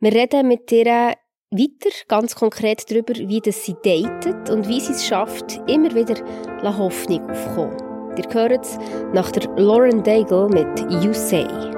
[0.01, 1.15] Wir reden mit ihr
[1.51, 6.17] weiter, ganz konkret darüber, wie das sie datet und wie sie es schafft, immer wieder
[6.77, 7.77] Hoffnung aufzukommen.
[8.19, 8.79] Ihr hört es
[9.15, 11.78] nach der Lauren Daigle mit You Say.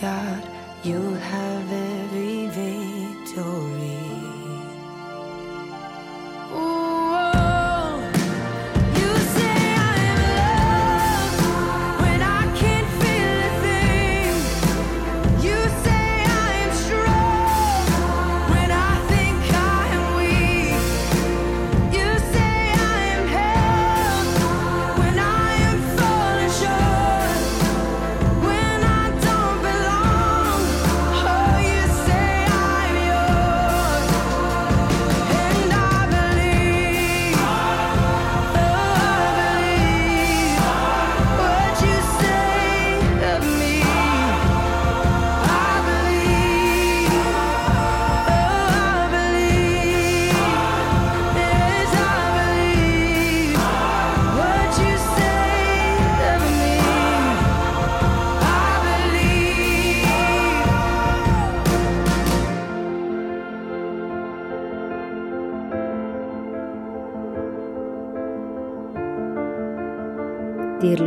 [0.00, 0.37] God.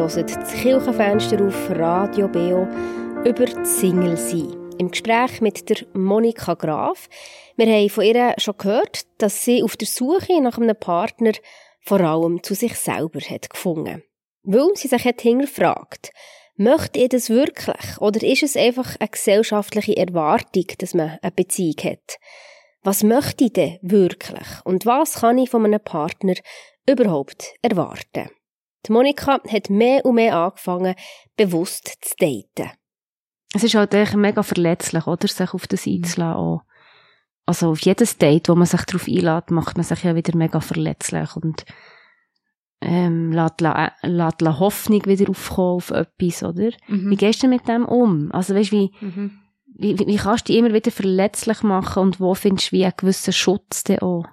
[0.01, 2.67] Hört das Kirchenfenster auf Radio BO
[3.23, 4.51] über Single sein.
[4.79, 7.07] Im Gespräch mit der Monika Graf.
[7.55, 11.33] Wir haben von ihr schon gehört, dass sie auf der Suche nach einem Partner
[11.81, 14.01] vor allem zu sich selber hat gefunden.
[14.41, 16.11] Weil sie sich hat hinterfragt,
[16.55, 21.77] möchte ihr das wirklich oder ist es einfach eine gesellschaftliche Erwartung, dass man eine Beziehung
[21.83, 22.17] hat?
[22.81, 24.47] Was möchte ich denn wirklich?
[24.63, 26.33] Und was kann ich von einem Partner
[26.87, 28.31] überhaupt erwarten?
[28.87, 30.95] Die Monika hat mehr und mehr angefangen,
[31.37, 32.71] bewusst zu daten.
[33.53, 35.27] Es ist halt echt mega verletzlich, oder?
[35.27, 36.61] Sich auf das einzulassen auch.
[37.45, 40.61] Also auf jedes Date, wo man sich darauf einlädt, macht man sich ja wieder mega
[40.61, 41.65] verletzlich und
[42.81, 46.71] ähm, lässt, la- lässt la Hoffnung wieder aufkommen auf etwas, oder?
[46.87, 47.17] Wie Mhm.
[47.17, 48.31] gehst du mit dem um?
[48.31, 49.39] Also weißt, wie, Mhm.
[49.75, 52.83] wie, wie wie kannst du dich immer wieder verletzlich machen und wo findest du wie
[52.85, 54.25] einen gewissen Schutz denn auch?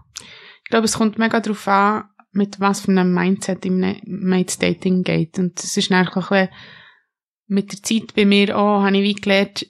[0.65, 5.03] Ich glaube, es kommt mega darauf an, mit was für einem Mindset im Mates Dating
[5.03, 5.39] geht.
[5.39, 6.49] Und es ist dann auch ein
[7.49, 9.67] mit der Zeit bei mir auch, habe ich wie gelernt,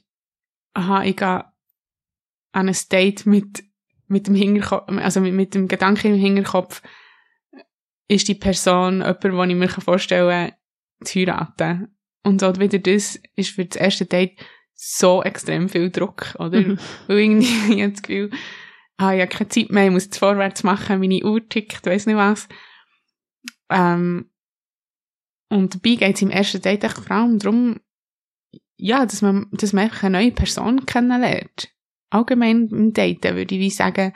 [0.75, 1.45] aha, ich gehe
[2.53, 3.63] an ein Date mit,
[4.09, 6.83] mit dem Hinterkopf, also mit, mit dem Gedanken im Hinterkopf,
[8.09, 11.97] ist die Person jemand, den ich mir vorstellen kann, zu heiraten.
[12.25, 14.39] Und auch wieder das ist für das erste Date
[14.75, 16.61] so extrem viel Druck, oder?
[16.61, 16.79] Mhm.
[17.07, 18.31] Weil irgendwie, ich habe das Gefühl,
[18.99, 22.17] ah, habe keine Zeit mehr, ich muss jetzt vorwärts machen, meine Uhr tickt, weiss nicht
[22.17, 22.49] was.
[23.71, 24.31] Ähm,
[25.51, 27.81] und dabei geht es im ersten Date echt vor allem darum,
[28.77, 31.73] ja, dass man, dass man einfach eine neue Person kennenlernt.
[32.11, 34.13] Allgemein im Daten würde ich wie sagen,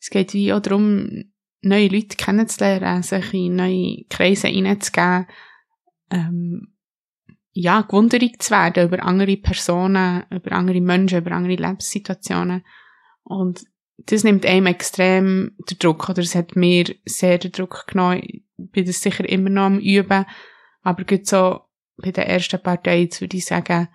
[0.00, 1.24] es geht wie auch darum,
[1.62, 5.26] neue Leute kennenzulernen, sich in neue Kreise hineinzugeben,
[6.10, 6.74] ähm,
[7.52, 12.64] ja, gewundert zu werden über andere Personen, über andere Menschen, über andere Lebenssituationen.
[13.22, 13.64] Und
[13.98, 18.22] das nimmt einem extrem den Druck, oder es hat mir sehr den Druck genommen.
[18.22, 20.26] Ich bin das sicher immer noch am Üben,
[20.82, 21.60] aber gerade so
[21.96, 23.88] bei den ersten paar Dates würde ich sagen,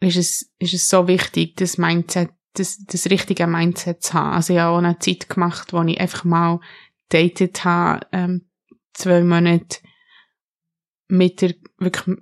[0.00, 4.34] ist es, ist es so wichtig, das Mindset, das, das richtige Mindset zu haben.
[4.34, 6.60] Also ich habe auch eine Zeit gemacht, wo ich einfach mal
[7.08, 8.50] datet habe, ähm,
[8.92, 9.78] zwei Monate
[11.08, 12.18] mit der, wirklich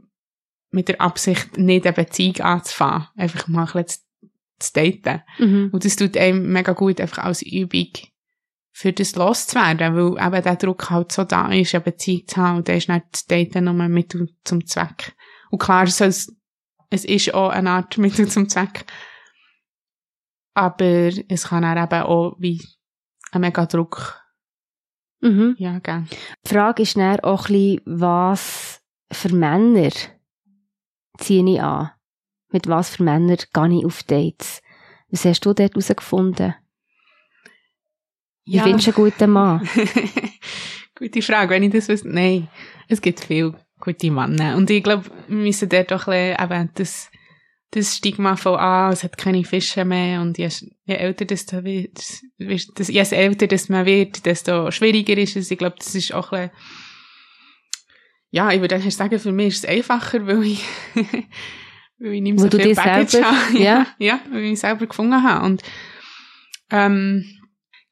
[0.71, 3.09] mit der Absicht, nicht eine Beziehung anzufangen.
[3.17, 4.04] Einfach mal ein bisschen
[4.73, 5.23] zu, daten.
[5.39, 5.71] Mhm.
[5.73, 7.89] Und das tut einem mega gut, einfach als Übung
[8.73, 12.57] für das loszuwerden, weil eben der Druck halt so da ist, eine Beziehung zu haben,
[12.59, 15.15] und dann ist nicht das Daten nur ein Mittel zum Zweck.
[15.51, 16.33] Und klar, es, ist-
[16.91, 18.85] es ist auch eine Art Mittel zum Zweck,
[20.55, 22.61] aber es kann dann eben auch wie
[23.33, 24.21] ein mega Druck
[25.21, 25.55] Mhm.
[25.59, 26.07] ja, geben.
[26.47, 29.89] Die Frage ist dann auch ein bisschen, was für Männer
[31.17, 31.93] ziehe ich an?
[32.55, 34.63] Mit was für Männern gehe ich auf Dates?
[35.09, 36.55] Was hast du dort herausgefunden?
[38.45, 39.69] Wie findest du einen guten Mann?
[40.95, 42.09] Gute Frage, wenn ich das wüsste.
[42.09, 42.47] Nein,
[42.87, 44.57] es gibt viele gute Männer.
[44.57, 47.11] Und ich glaube, wir müssen dort auch ein bisschen eben das,
[47.73, 50.49] das Stigma von, ah, es hat keine Fische mehr und je,
[50.85, 51.99] je älter das, da wird,
[52.39, 55.51] das, je älter das man wird, desto schwieriger ist es.
[55.51, 56.63] Ich glaube, das ist auch ein bisschen,
[58.31, 60.65] ja, ich würde sagen, für mich ist es einfacher, weil ich,
[61.99, 63.59] weil ich nicht mehr so du viel Baggage selber- habe.
[63.59, 63.87] ja.
[63.99, 65.45] ja, weil ich selber gefunden habe.
[65.47, 65.63] Und,
[66.71, 67.25] ähm,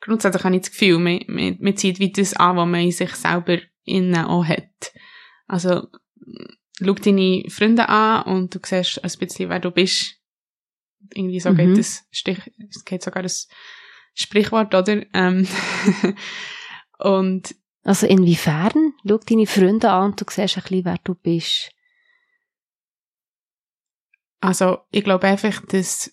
[0.01, 2.93] grundsätzlich habe ich das Gefühl, man, man, man zieht wie das an, was man in
[2.93, 4.93] sich selber innen auch hat.
[5.47, 5.89] Also,
[6.83, 10.17] schau deine Freunde an und du siehst ein bisschen, wer du bist.
[11.15, 11.57] Irgendwie so Mhm.
[11.57, 12.39] geht das Stich,
[12.71, 13.49] es geht sogar das
[14.15, 15.03] Sprichwort, oder?
[15.15, 15.47] Ähm,
[16.99, 18.95] und Also inwiefern?
[19.07, 21.71] Schau deine Freunde an und du siehst ein bisschen, wer du bist.
[24.43, 26.13] Also, ich glaube einfach, dass,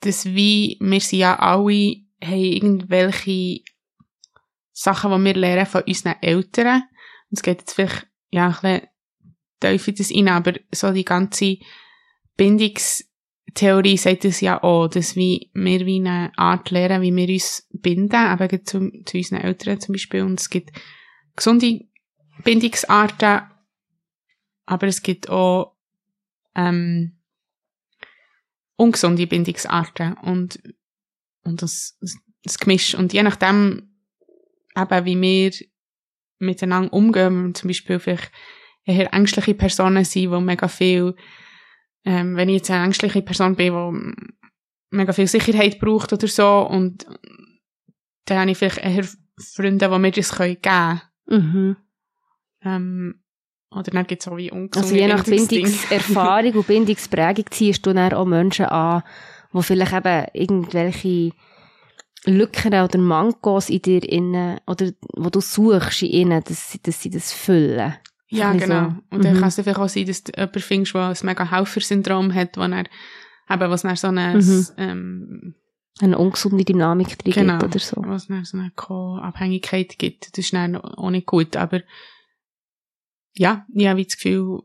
[0.00, 3.62] dass wie, wir sind ja alle, haben irgendwelche
[4.72, 6.82] Sachen, die wir lernen von unseren Eltern.
[7.30, 8.88] Und es geht jetzt vielleicht, ja, ein bisschen
[9.58, 11.56] tief in das rein, aber so die ganze
[12.36, 17.66] Bindungstheorie sagt es ja auch, dass wie, wir wie eine Art lernen, wie wir uns
[17.72, 20.22] binden, eben zu, zu unseren Eltern zum Beispiel.
[20.24, 20.72] Und es gibt
[21.36, 21.86] gesunde
[22.42, 23.44] Bindungsarten,
[24.66, 25.74] aber es gibt auch
[26.54, 27.13] ähm,
[28.76, 30.60] ungesunde Bindungsarten und,
[31.44, 31.98] und das,
[32.42, 32.94] das Gemisch.
[32.94, 33.94] Und je nachdem,
[34.76, 35.52] eben wie wir
[36.38, 38.32] miteinander umgehen, zum Beispiel vielleicht
[38.84, 41.14] eher ängstliche Personen sind, die mega viel,
[42.04, 46.66] ähm, wenn ich jetzt eine ängstliche Person bin, die mega viel Sicherheit braucht oder so,
[46.68, 47.06] und
[48.26, 49.06] dann habe ich vielleicht eher
[49.54, 51.00] Freunde, die mir das geben können.
[51.26, 51.76] Mhm.
[52.62, 53.23] Ähm,
[53.74, 55.24] oder dann gibt es auch wie ungesunde Also je nach.
[55.24, 59.02] Bindungserfahrung und Bindungsprägung ziehst du dann auch Menschen an,
[59.52, 61.30] die vielleicht eben irgendwelche
[62.26, 67.02] Lücken oder Mankos in dir innen, oder wo du suchst in ihnen, dass sie, dass
[67.02, 67.94] sie das füllen.
[68.28, 68.94] Ja, bisschen genau.
[69.10, 69.40] Und dann Mhm.
[69.40, 72.62] kann es vielleicht auch sein, dass du jemanden findest, der ein mega Helfersyndrom hat, wo
[72.62, 72.84] er,
[73.50, 74.66] eben, was dann so ein, Mhm.
[74.78, 75.54] ähm,
[76.00, 78.02] Eine ungesunde Dynamik drin genau, gibt oder so.
[78.06, 80.36] was dann so eine Co-Abhängigkeit gibt.
[80.36, 81.82] Das ist dann auch nicht gut, aber
[83.34, 84.60] ja, ich habe das Gefühl,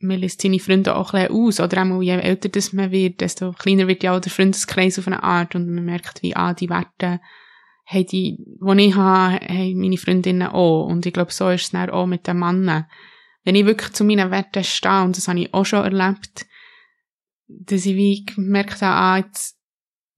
[0.00, 3.20] man lässt seine Freunde auch ein bisschen aus, oder auch je älter das man wird,
[3.20, 6.54] desto kleiner wird ja auch der Freundeskreis auf eine Art und man merkt, wie, ah,
[6.54, 7.20] die Werte,
[7.86, 10.86] haben die, die ich habe, haben meine Freundinnen auch.
[10.86, 12.86] Und ich glaube, so ist es dann auch mit den Männern.
[13.44, 16.46] Wenn ich wirklich zu meinen Werten stehe, und das habe ich auch schon erlebt,
[17.48, 19.58] dass ich wie gemerkt habe, ah, jetzt,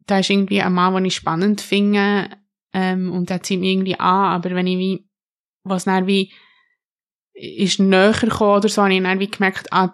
[0.07, 2.31] da ist irgendwie ein Mann, den ich spannend finde,
[2.73, 5.09] ähm, und der zieht mich irgendwie an, aber wenn ich wie,
[5.63, 6.33] was dann wie,
[7.35, 9.93] ist näher gekommen oder so, habe ich dann wie gemerkt, ah,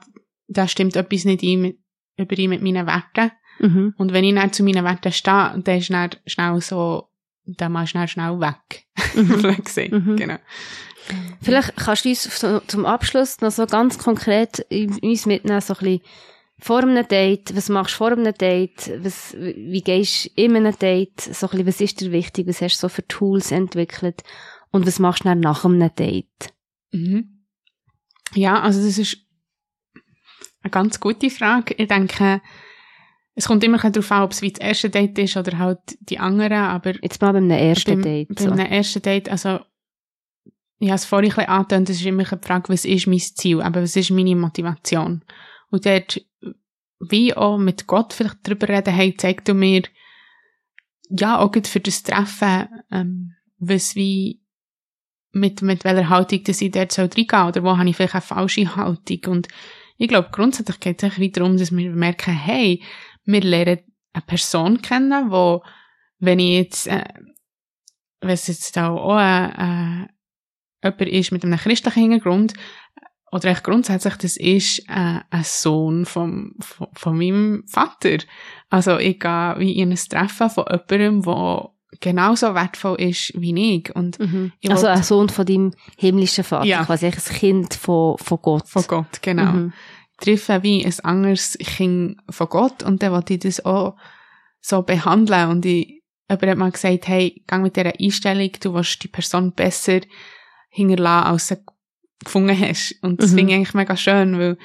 [0.49, 1.79] da stimmt etwas nicht ein mit,
[2.17, 3.33] über ihn mit meinen Werten.
[3.59, 3.95] Mhm.
[3.97, 7.09] Und wenn ich dann zu meinen Werten stehe, dann ist dann schnell so,
[7.45, 8.85] dann mal schnell, schnell weg.
[9.15, 9.57] Mhm.
[9.65, 10.17] gesehen, Mhm.
[10.17, 10.37] genau.
[11.43, 15.79] Vielleicht kannst du uns so, zum Abschluss noch so ganz konkret uns mitnehmen, so ein
[15.79, 16.01] bisschen
[16.61, 20.79] vor einem Date, was machst du vor einem Date, was, wie gehst du in einem
[20.79, 24.23] Date, so ein bisschen, was ist dir wichtig, was hast du so für Tools entwickelt
[24.71, 26.53] und was machst du dann nach einem Date?
[26.93, 27.45] Mhm.
[28.35, 29.19] Ja, also das ist
[30.63, 31.75] eine ganz gute Frage.
[31.79, 32.41] Ich denke,
[33.35, 36.19] es kommt immer darauf an, ob es wie das erste Date ist oder halt die
[36.19, 38.29] anderen, aber Jetzt mal beim ersten beim, Date.
[38.35, 38.63] beim So.
[38.63, 39.61] ersten Date, also
[40.79, 43.19] ich habe es vorhin ein bisschen angetönt, das ist immer die Frage, was ist mein
[43.19, 45.23] Ziel, aber was ist meine Motivation?
[45.71, 46.25] Und dort,
[47.01, 49.83] wie auch mit Gott vielleicht darüber reden, hey, zeig du mir,
[51.11, 54.40] ja, auch für das Treffen, ähm, was wie,
[55.33, 58.23] mit, mit welcher Haltung dass ich dort soll reingehen oder wo habe ich vielleicht eine
[58.23, 59.49] falsche Haltung und
[60.01, 62.83] ich glaube, grundsätzlich geht es wieder darum, dass wir merken, hey,
[63.27, 63.81] wir lernen
[64.15, 65.63] eine Person kennen, wo,
[66.19, 67.05] wenn ich jetzt, äh,
[68.21, 70.07] wenn es jetzt auch, auch äh, äh,
[70.83, 72.55] jemand ist mit einem christlichen Hintergrund,
[73.31, 78.19] oder echt grundsätzlich, das ist äh, ein Sohn vom, von, von meinem Vater.
[78.71, 83.95] Also ich gehe wie in ein Treffen von jemandem, der genauso wertvoll ist wie ich.
[83.97, 84.53] Und Mhm.
[84.61, 86.85] Ich Also ein Sohn von deinem himmlischen Vater, Ja.
[86.85, 88.69] quasi ein Kind von, von Gott.
[88.69, 89.53] von Gott, genau.
[89.53, 89.73] Mhm.
[90.19, 93.97] treffe wie ein anderes Kind von Gott und dann wollte ich das auch
[94.61, 99.03] so behandeln und ich, jemand hat mal gesagt, hey, geh mit dieser Einstellung, du willst
[99.03, 100.01] die Person besser
[100.69, 101.57] hinterlassen, als sie
[102.23, 102.95] gefunden hast.
[103.03, 103.37] Und das Mhm.
[103.37, 104.59] finde ich eigentlich mega schön, weil,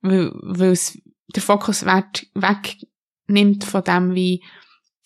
[0.00, 0.98] weil, weil es
[1.36, 4.42] den Fokus weg, wegnimmt von dem, wie,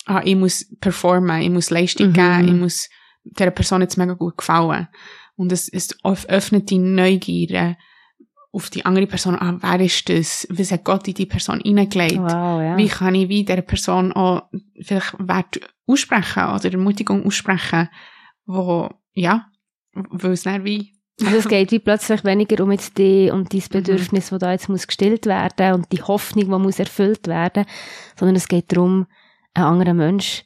[0.07, 2.13] ah, ich muss performen, ich muss Leistung Mhm.
[2.15, 2.89] geben, ich muss
[3.25, 4.89] dieser Person jetzt mega gut gefallen.
[5.37, 5.95] Und es, es
[6.29, 7.77] öffnet die Neugier
[8.53, 10.47] auf die andere Person, ah, wer ist das?
[10.51, 12.17] Was hat Gott in die Person hineingelegt?
[12.17, 12.77] Wow, ja.
[12.79, 14.45] Wie kann ich wie dieser Person auch
[14.81, 17.89] vielleicht Wert aussprechen oder Ermutigung aussprechen,
[18.47, 19.47] wo, ja,
[19.93, 23.59] weil es dann wie, Also es geht wie plötzlich weniger um jetzt die und Mhm.
[23.61, 27.67] dein Bedürfnis, das da jetzt muss gestillt werden und die Hoffnung, die muss erfüllt werden,
[28.19, 29.07] sondern es geht darum,
[29.57, 30.45] einen anderen Mensch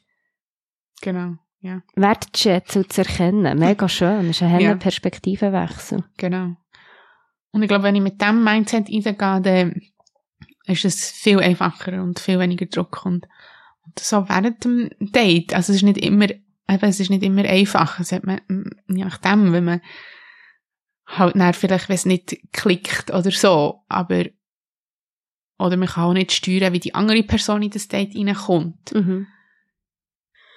[1.01, 3.59] genau, ja, wertzuschätzen und zu erkennen.
[3.59, 4.27] Mega schön.
[4.27, 4.59] Das ist ein Ja.
[4.59, 4.75] ja.
[4.75, 6.03] Perspektivenwechsel.
[6.17, 6.55] genau.
[7.53, 9.81] Und ich glaube, wenn ich mit dem Mindset reingehe, dann
[10.65, 13.27] ist es viel einfacher und viel weniger Druck und,
[13.85, 17.43] und so während dem Date, also es ist nicht immer, eben, es ist nicht immer
[17.43, 18.39] einfach, es hat man,
[18.87, 19.81] je nachdem, wenn man
[21.07, 24.25] halt dann vielleicht, wenn es nicht klickt oder so, aber
[25.61, 28.93] oder man kann auch nicht steuern, wie die andere Person in das Date reinkommt.
[28.93, 29.27] Mhm.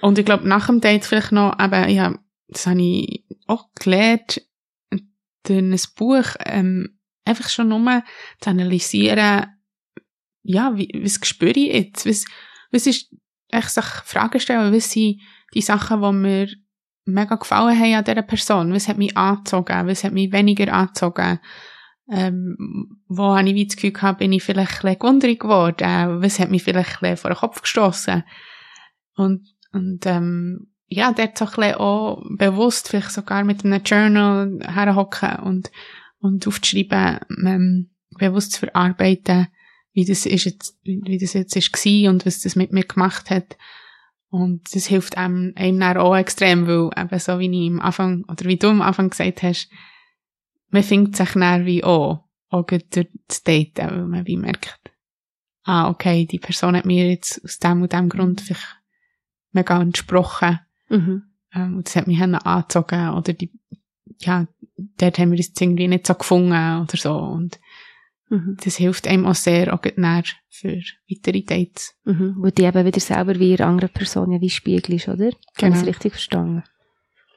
[0.00, 4.42] Und ich glaube, nach dem Date vielleicht noch, eben, ja, das habe ich auch gelernt,
[5.44, 8.02] durch ein Buch, ähm, einfach schon nur
[8.40, 9.46] zu analysieren,
[10.42, 12.06] ja, wie, was spüre ich jetzt?
[12.06, 12.24] Was,
[12.70, 13.14] was ist,
[13.48, 15.20] echt sich Fragen stellen, was sind
[15.54, 16.48] die Sachen, die mir
[17.06, 18.72] mega gefallen haben an dieser Person?
[18.72, 19.86] Was hat mich angezogen?
[19.86, 21.40] Was hat mich weniger angezogen?
[22.10, 26.22] Ähm, wo habe ich wie das Gefühl gehabt, bin ich vielleicht ein gewundert geworden?
[26.22, 28.24] Was hat mich vielleicht ein vor den Kopf gestossen?
[29.16, 35.36] Und, und, ähm, ja, dort so ein auch bewusst, vielleicht sogar mit einem Journal herhocken
[35.40, 35.70] und,
[36.20, 39.48] und aufzuschreiben, ähm, bewusst zu verarbeiten,
[39.92, 43.30] wie das ist jetzt, wie das jetzt ist gewesen und was das mit mir gemacht
[43.30, 43.56] hat.
[44.28, 48.24] Und das hilft einem, einem dann auch extrem, weil eben so wie ich am Anfang,
[48.24, 49.70] oder wie du am Anfang gesagt hast,
[50.74, 52.84] man findet sich dann wie auch, auch durch
[53.28, 54.78] das Daten, weil man wie merkt,
[55.64, 58.76] ah, okay, die Person hat mir jetzt aus dem und dem Grund vielleicht
[59.52, 60.60] mega entsprochen.
[60.88, 61.22] Mhm.
[61.54, 63.50] Ähm, und das hat mich dann angezogen oder die,
[64.18, 64.46] ja,
[64.98, 66.52] dort haben wir uns irgendwie nicht so gefunden
[66.82, 67.16] oder so.
[67.16, 67.58] Und
[68.30, 68.56] Mhm.
[68.64, 71.94] das hilft einem auch sehr, auch näher für weitere Dates.
[72.04, 72.36] Mhm.
[72.38, 75.26] Wo die eben wieder selber wie ihre andere Person ja wie Spiegel ist, oder?
[75.26, 75.76] Habe ich Genau.
[75.76, 76.64] es richtig verstanden?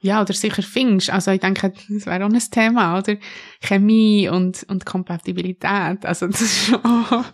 [0.02, 1.10] Ja, oder sicher findest.
[1.10, 3.16] Also ich denke, das wäre auch ein Thema, oder?
[3.62, 6.06] Chemie und, und Kompatibilität.
[6.06, 7.26] Also das ist auch,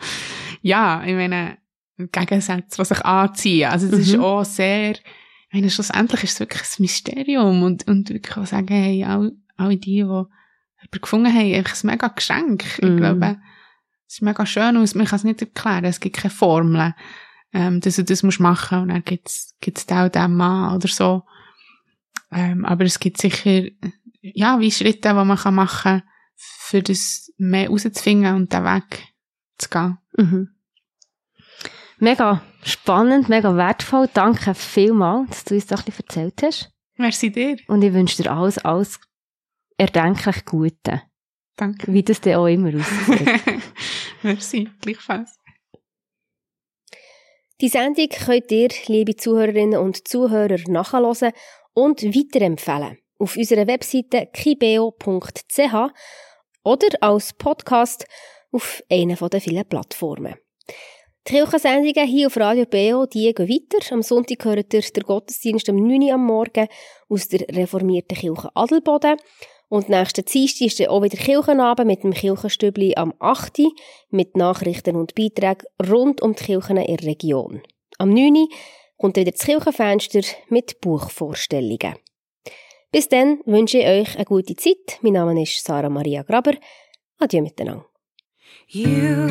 [0.61, 1.57] ja, ich meine,
[1.97, 3.70] Gegensätze, die sich anziehen.
[3.70, 4.24] Also das ist Mhm.
[4.24, 5.01] auch sehr, ich
[5.53, 9.78] meine, schlussendlich ist es wirklich ein Mysterium und, und wirklich auch sagen, hey, all, alle
[9.78, 10.30] die, die jemanden
[11.01, 12.64] gefunden haben, einfach ein mega Geschenk.
[12.78, 12.97] Ich Mhm.
[12.97, 13.38] glaube,
[14.07, 16.95] es sieht mega schön aus, man kann es nicht erklären, es gibt keine Formel,
[17.53, 20.88] ähm, dass du das musst machen und dann gibt's gibt's da und den Mann oder
[20.88, 21.24] so.
[22.34, 23.67] Ähm, aber es gibt sicher,
[24.21, 26.03] ja, wie Schritte, die man kann machen kann,
[26.36, 29.13] für das mehr rauszufinden und den Weg
[29.57, 29.97] zu gehen.
[30.17, 30.49] Mhm.
[31.99, 34.09] Mega spannend, mega wertvoll.
[34.13, 36.71] Danke vielmals, dass du uns das ein bisschen erzählt hast.
[36.97, 37.57] Merci dir.
[37.67, 38.99] Und ich wünsche dir alles, alles
[39.77, 41.01] erdenklich Gute.
[41.55, 41.93] Danke.
[41.93, 43.61] Wie das dann auch immer aussieht.
[44.23, 45.39] Merci, gleichfalls.
[47.61, 51.31] Die Sendung könnt ihr, liebe Zuhörerinnen und Zuhörer, nachhören
[51.74, 55.74] und weiterempfehlen auf unserer Webseite kibeo.ch
[56.63, 58.05] oder als Podcast
[58.51, 60.36] auf einer der vielen Plattformen.
[61.28, 63.93] Die Kirchensendungen hier auf Radio BO, die gehen weiter.
[63.93, 66.67] Am Sonntag hört ihr den Gottesdienst um 9 Uhr am Morgen
[67.07, 69.17] aus der reformierten Kirche Adelboden.
[69.69, 73.59] Und nächsten Dienstag ist dann auch wieder Kirchenabend mit dem Kirchenstübli am 8.
[73.59, 73.71] Uhr
[74.09, 77.61] mit Nachrichten und Beiträgen rund um die Kirchen in der Region.
[77.97, 78.36] Am 9.
[78.36, 78.47] Uhr
[79.04, 81.95] kommt wieder das Kirchenfenster mit Buchvorstellungen.
[82.89, 84.99] Bis dann wünsche ich euch eine gute Zeit.
[85.01, 86.54] Mein Name ist Sarah Maria Graber.
[87.20, 87.86] Adieu miteinander.
[88.70, 89.28] You,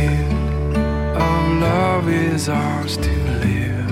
[0.06, 0.78] Gift
[1.18, 3.10] of love is ours to
[3.42, 3.85] live.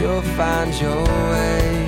[0.00, 1.87] You'll find your way.